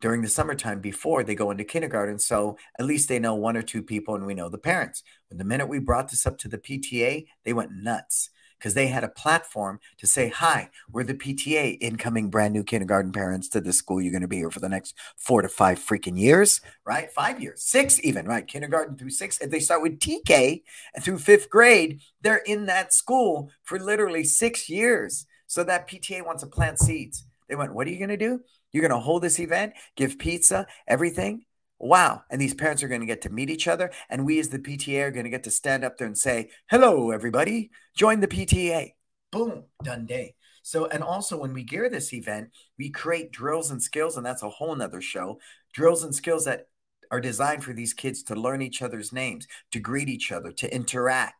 [0.00, 2.18] during the summertime, before they go into kindergarten.
[2.18, 5.02] So at least they know one or two people and we know the parents.
[5.28, 8.30] When the minute we brought this up to the PTA, they went nuts
[8.60, 13.10] because they had a platform to say, Hi, we're the PTA, incoming brand new kindergarten
[13.10, 14.00] parents to this school.
[14.00, 17.10] You're going to be here for the next four to five freaking years, right?
[17.10, 18.46] Five years, six even, right?
[18.46, 19.40] Kindergarten through six.
[19.40, 20.62] If they start with TK
[20.94, 25.26] and through fifth grade, they're in that school for literally six years.
[25.46, 27.24] So that PTA wants to plant seeds.
[27.48, 28.40] They went, What are you going to do?
[28.72, 31.44] You're going to hold this event, give pizza, everything.
[31.78, 32.22] Wow.
[32.30, 33.90] And these parents are going to get to meet each other.
[34.08, 36.50] And we, as the PTA, are going to get to stand up there and say,
[36.70, 38.92] hello, everybody, join the PTA.
[39.32, 40.34] Boom, done day.
[40.62, 44.42] So, and also when we gear this event, we create drills and skills, and that's
[44.42, 45.38] a whole nother show
[45.72, 46.66] drills and skills that
[47.10, 50.72] are designed for these kids to learn each other's names, to greet each other, to
[50.74, 51.39] interact.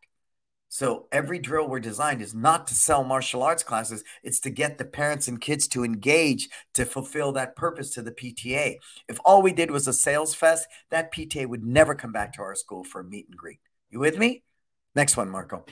[0.73, 4.79] So every drill we're designed is not to sell martial arts classes, it's to get
[4.79, 8.77] the parents and kids to engage to fulfill that purpose to the PTA.
[9.09, 12.43] If all we did was a sales fest, that PTA would never come back to
[12.43, 13.59] our school for a meet and greet.
[13.91, 14.45] You with me?
[14.95, 15.65] Next one, Marco.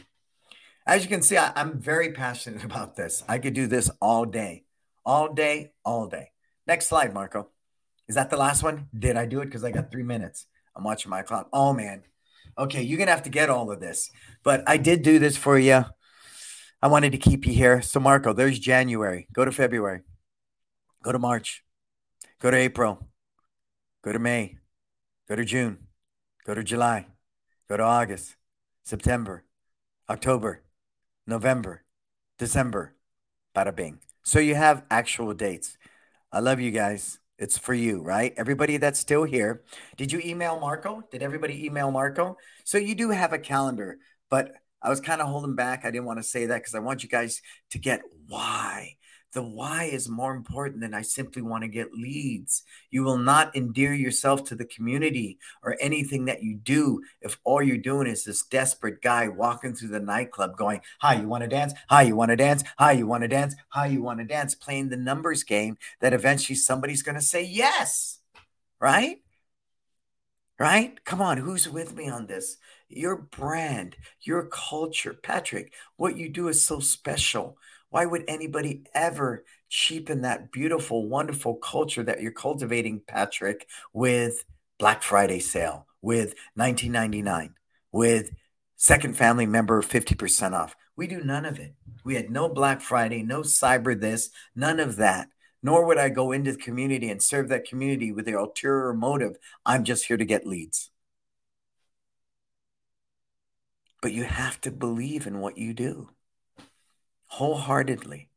[0.85, 3.23] As you can see, I, am very passionate about this.
[3.29, 4.65] I could do this all day,
[5.07, 6.33] all day, all day.
[6.67, 7.51] Next slide, Marco.
[8.09, 8.89] Is that the last one?
[8.99, 9.45] Did I do it?
[9.45, 10.47] Because I got three minutes.
[10.75, 11.49] I'm watching my clock.
[11.53, 12.03] Oh, man.
[12.59, 14.11] Okay, you're gonna have to get all of this,
[14.43, 15.85] but I did do this for you.
[16.83, 17.83] I wanted to keep you here.
[17.83, 19.29] So, Marco, there's January.
[19.33, 20.03] Go to February.
[21.03, 21.65] Go to March.
[22.41, 23.09] Go to April.
[24.03, 24.59] Go to May.
[25.29, 25.79] Go to June.
[26.45, 27.07] Go to July.
[27.69, 28.37] Go to August.
[28.83, 29.45] September.
[30.09, 30.63] October.
[31.27, 31.85] November.
[32.39, 32.95] December.
[33.55, 33.99] Bada bing.
[34.23, 35.77] So you have actual dates.
[36.33, 37.19] I love you guys.
[37.39, 38.35] It's for you, right?
[38.37, 39.63] Everybody that's still here.
[39.97, 41.03] Did you email Marco?
[41.11, 42.37] Did everybody email Marco?
[42.65, 45.85] So you do have a calendar, but I was kind of holding back.
[45.85, 48.98] I didn't want to say that because I want you guys to get why
[49.33, 52.63] the why is more important than I simply want to get leads.
[52.91, 57.63] You will not endear yourself to the community or anything that you do if all
[57.63, 61.49] you're doing is this desperate guy walking through the nightclub going, Hi, you want to
[61.49, 61.75] dance?
[61.91, 62.65] Hi, you want to dance?
[62.79, 63.55] Hi, you want to dance?
[63.69, 64.55] Hi, you want to dance?
[64.55, 68.21] Playing the numbers game that eventually somebody's going to say yes.
[68.81, 69.19] Right?
[70.59, 71.05] Right?
[71.05, 72.57] Come on, who's with me on this?
[72.89, 75.13] Your brand, your culture.
[75.13, 77.59] Patrick, what you do is so special.
[77.91, 84.45] Why would anybody ever cheapen that beautiful, wonderful culture that you're cultivating, Patrick, with
[84.79, 87.55] Black Friday sale, with 1999,
[87.91, 88.31] with
[88.77, 90.77] second family member 50% off?
[90.97, 91.75] We do none of it.
[92.05, 95.29] We had no Black Friday, no cyber this, none of that.
[95.63, 99.37] Nor would I go into the community and serve that community with the ulterior motive.
[99.65, 100.91] I'm just here to get leads.
[104.01, 106.11] But you have to believe in what you do
[107.29, 108.29] wholeheartedly,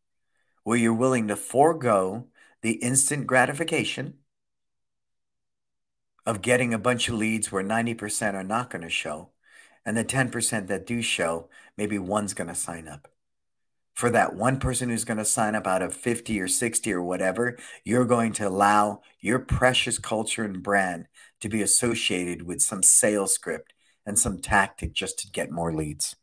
[0.64, 2.28] where you're willing to forego
[2.62, 4.16] the instant gratification
[6.26, 9.30] of getting a bunch of leads where 90% are not going to show,
[9.86, 13.08] and the 10% that do show, maybe one's going to sign up.
[13.94, 17.02] For that one person who's going to sign up out of 50 or 60 or
[17.02, 21.08] whatever, you're going to allow your precious culture and brand
[21.42, 23.74] to be associated with some sales script
[24.06, 26.16] and some tactic just to get more leads.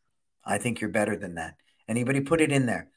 [0.44, 1.56] I think you're better than that.
[1.88, 2.88] Anybody put it in there.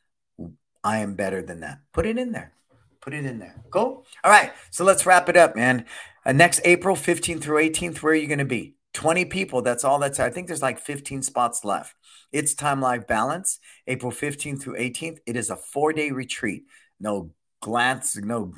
[0.83, 1.79] I am better than that.
[1.93, 2.53] Put it in there.
[3.01, 3.55] Put it in there.
[3.71, 4.05] Cool.
[4.23, 4.51] All right.
[4.69, 5.85] So let's wrap it up, man.
[6.25, 8.75] Uh, next April 15th through 18th, where are you going to be?
[8.93, 9.61] 20 people.
[9.61, 10.19] That's all that's.
[10.19, 11.95] I think there's like 15 spots left.
[12.31, 15.19] It's Time Life Balance, April 15th through 18th.
[15.25, 16.63] It is a four day retreat.
[16.99, 17.31] No
[17.61, 18.53] glance, no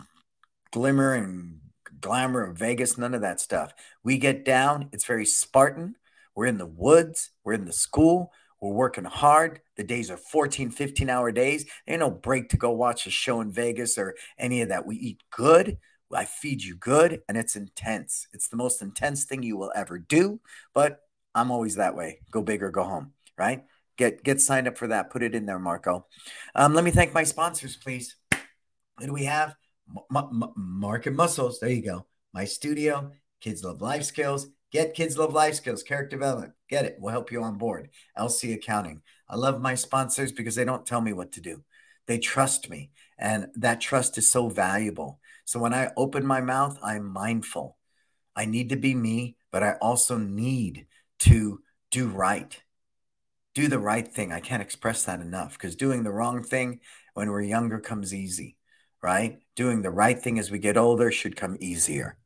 [0.72, 1.60] glimmer and
[2.02, 3.74] glamour of Vegas, none of that stuff.
[4.04, 4.90] We get down.
[4.92, 5.96] It's very Spartan.
[6.36, 7.30] We're in the woods.
[7.44, 8.32] We're in the school.
[8.64, 9.60] We're working hard.
[9.76, 11.66] The days are 14, 15 hour days.
[11.86, 14.86] Ain't no break to go watch a show in Vegas or any of that.
[14.86, 15.80] We eat good.
[16.14, 18.28] I feed you good and it's intense.
[18.32, 20.40] It's the most intense thing you will ever do,
[20.74, 21.02] but
[21.36, 22.22] I'm always that way.
[22.32, 23.66] Go big or go home, right?
[23.98, 25.10] Get get signed up for that.
[25.10, 26.06] Put it in there, Marco.
[26.56, 28.16] Um, let me thank my sponsors, please.
[28.30, 29.56] What do we have?
[30.16, 31.60] M- M- Market Muscles.
[31.60, 32.06] There you go.
[32.32, 33.12] My studio,
[33.42, 36.54] Kids Love Life Skills, Get Kids Love Life Skills, Character Development.
[36.68, 36.98] Get it.
[37.00, 37.90] We'll help you on board.
[38.18, 39.04] LC Accounting.
[39.30, 41.64] I love my sponsors because they don't tell me what to do.
[42.08, 42.90] They trust me.
[43.20, 45.20] And that trust is so valuable.
[45.46, 47.78] So when I open my mouth, I'm mindful.
[48.36, 50.88] I need to be me, but I also need
[51.20, 51.62] to
[51.92, 52.60] do right.
[53.54, 54.34] Do the right thing.
[54.34, 56.80] I can't express that enough because doing the wrong thing
[57.14, 58.58] when we're younger comes easy,
[59.04, 59.38] right?
[59.56, 62.18] Doing the right thing as we get older should come easier.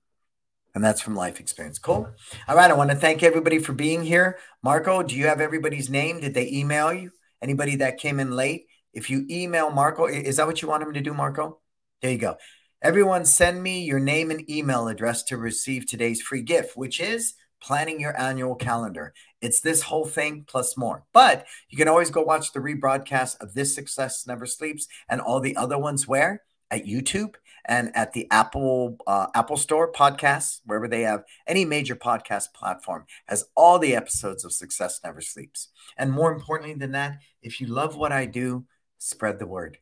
[0.78, 1.80] And that's from life experience.
[1.80, 2.07] Cool.
[2.47, 2.69] All right.
[2.69, 4.38] I want to thank everybody for being here.
[4.61, 6.19] Marco, do you have everybody's name?
[6.19, 7.09] Did they email you?
[7.41, 8.67] Anybody that came in late?
[8.93, 11.61] If you email Marco, is that what you want him to do, Marco?
[12.03, 12.38] There you go.
[12.80, 17.34] Everyone, send me your name and email address to receive today's free gift, which is
[17.59, 19.15] planning your annual calendar.
[19.41, 21.05] It's this whole thing plus more.
[21.11, 25.39] But you can always go watch the rebroadcast of This Success Never Sleeps and all
[25.39, 26.43] the other ones where?
[26.69, 27.34] At YouTube
[27.68, 33.05] and at the Apple uh, Apple Store podcasts, wherever they have any major podcast platform,
[33.28, 35.70] has all the episodes of Success Never Sleeps.
[35.97, 38.65] And more importantly than that, if you love what I do,
[38.97, 39.78] spread the word.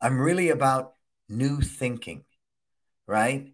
[0.00, 0.94] I'm really about
[1.28, 2.24] new thinking
[3.06, 3.52] right?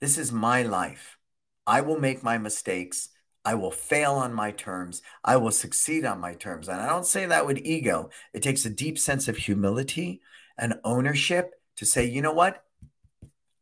[0.00, 1.18] This is my life.
[1.66, 3.10] I will make my mistakes.
[3.44, 5.02] I will fail on my terms.
[5.24, 6.68] I will succeed on my terms.
[6.68, 8.10] And I don't say that with ego.
[8.34, 10.20] It takes a deep sense of humility
[10.58, 12.64] and ownership to say, you know what?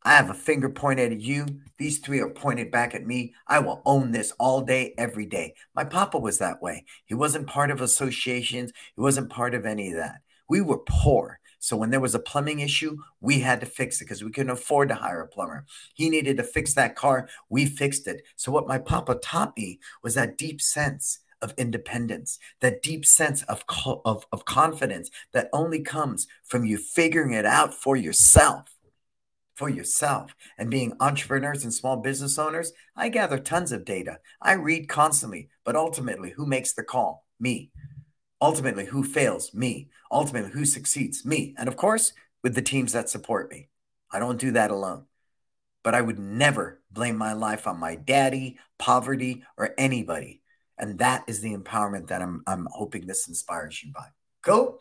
[0.02, 1.46] I have a finger pointed at you.
[1.76, 3.34] These three are pointed back at me.
[3.46, 5.54] I will own this all day, every day.
[5.74, 6.84] My papa was that way.
[7.04, 10.20] He wasn't part of associations, he wasn't part of any of that.
[10.48, 11.40] We were poor.
[11.58, 14.50] So when there was a plumbing issue, we had to fix it because we couldn't
[14.50, 15.66] afford to hire a plumber.
[15.94, 17.28] He needed to fix that car.
[17.48, 18.22] We fixed it.
[18.36, 23.42] So what my papa taught me was that deep sense of independence, that deep sense
[23.44, 23.64] of,
[24.04, 28.77] of, of confidence that only comes from you figuring it out for yourself.
[29.58, 34.20] For yourself and being entrepreneurs and small business owners, I gather tons of data.
[34.40, 37.26] I read constantly, but ultimately, who makes the call?
[37.40, 37.72] Me.
[38.40, 39.52] Ultimately, who fails?
[39.52, 39.88] Me.
[40.12, 41.24] Ultimately, who succeeds?
[41.24, 41.56] Me.
[41.58, 42.12] And of course,
[42.44, 43.68] with the teams that support me.
[44.12, 45.06] I don't do that alone.
[45.82, 50.40] But I would never blame my life on my daddy, poverty, or anybody.
[50.78, 54.06] And that is the empowerment that I'm, I'm hoping this inspires you by.
[54.40, 54.78] Cool?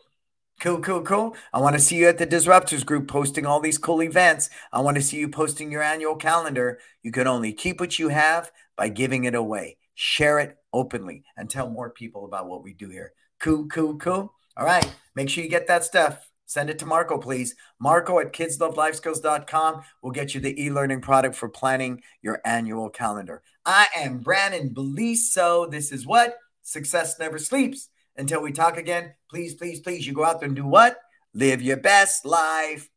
[0.60, 1.36] Cool, cool, cool.
[1.52, 4.50] I want to see you at the Disruptors group posting all these cool events.
[4.72, 6.80] I want to see you posting your annual calendar.
[7.04, 9.76] You can only keep what you have by giving it away.
[9.94, 13.12] Share it openly and tell more people about what we do here.
[13.38, 14.34] Cool, cool, cool.
[14.56, 14.92] All right.
[15.14, 16.28] Make sure you get that stuff.
[16.46, 17.54] Send it to Marco, please.
[17.78, 23.42] Marco at kidslovelifeskills.com will get you the e learning product for planning your annual calendar.
[23.64, 25.70] I am Brandon Beliso.
[25.70, 26.36] This is what?
[26.62, 27.90] Success never sleeps.
[28.18, 30.98] Until we talk again, please, please, please, you go out there and do what?
[31.34, 32.88] Live your best life.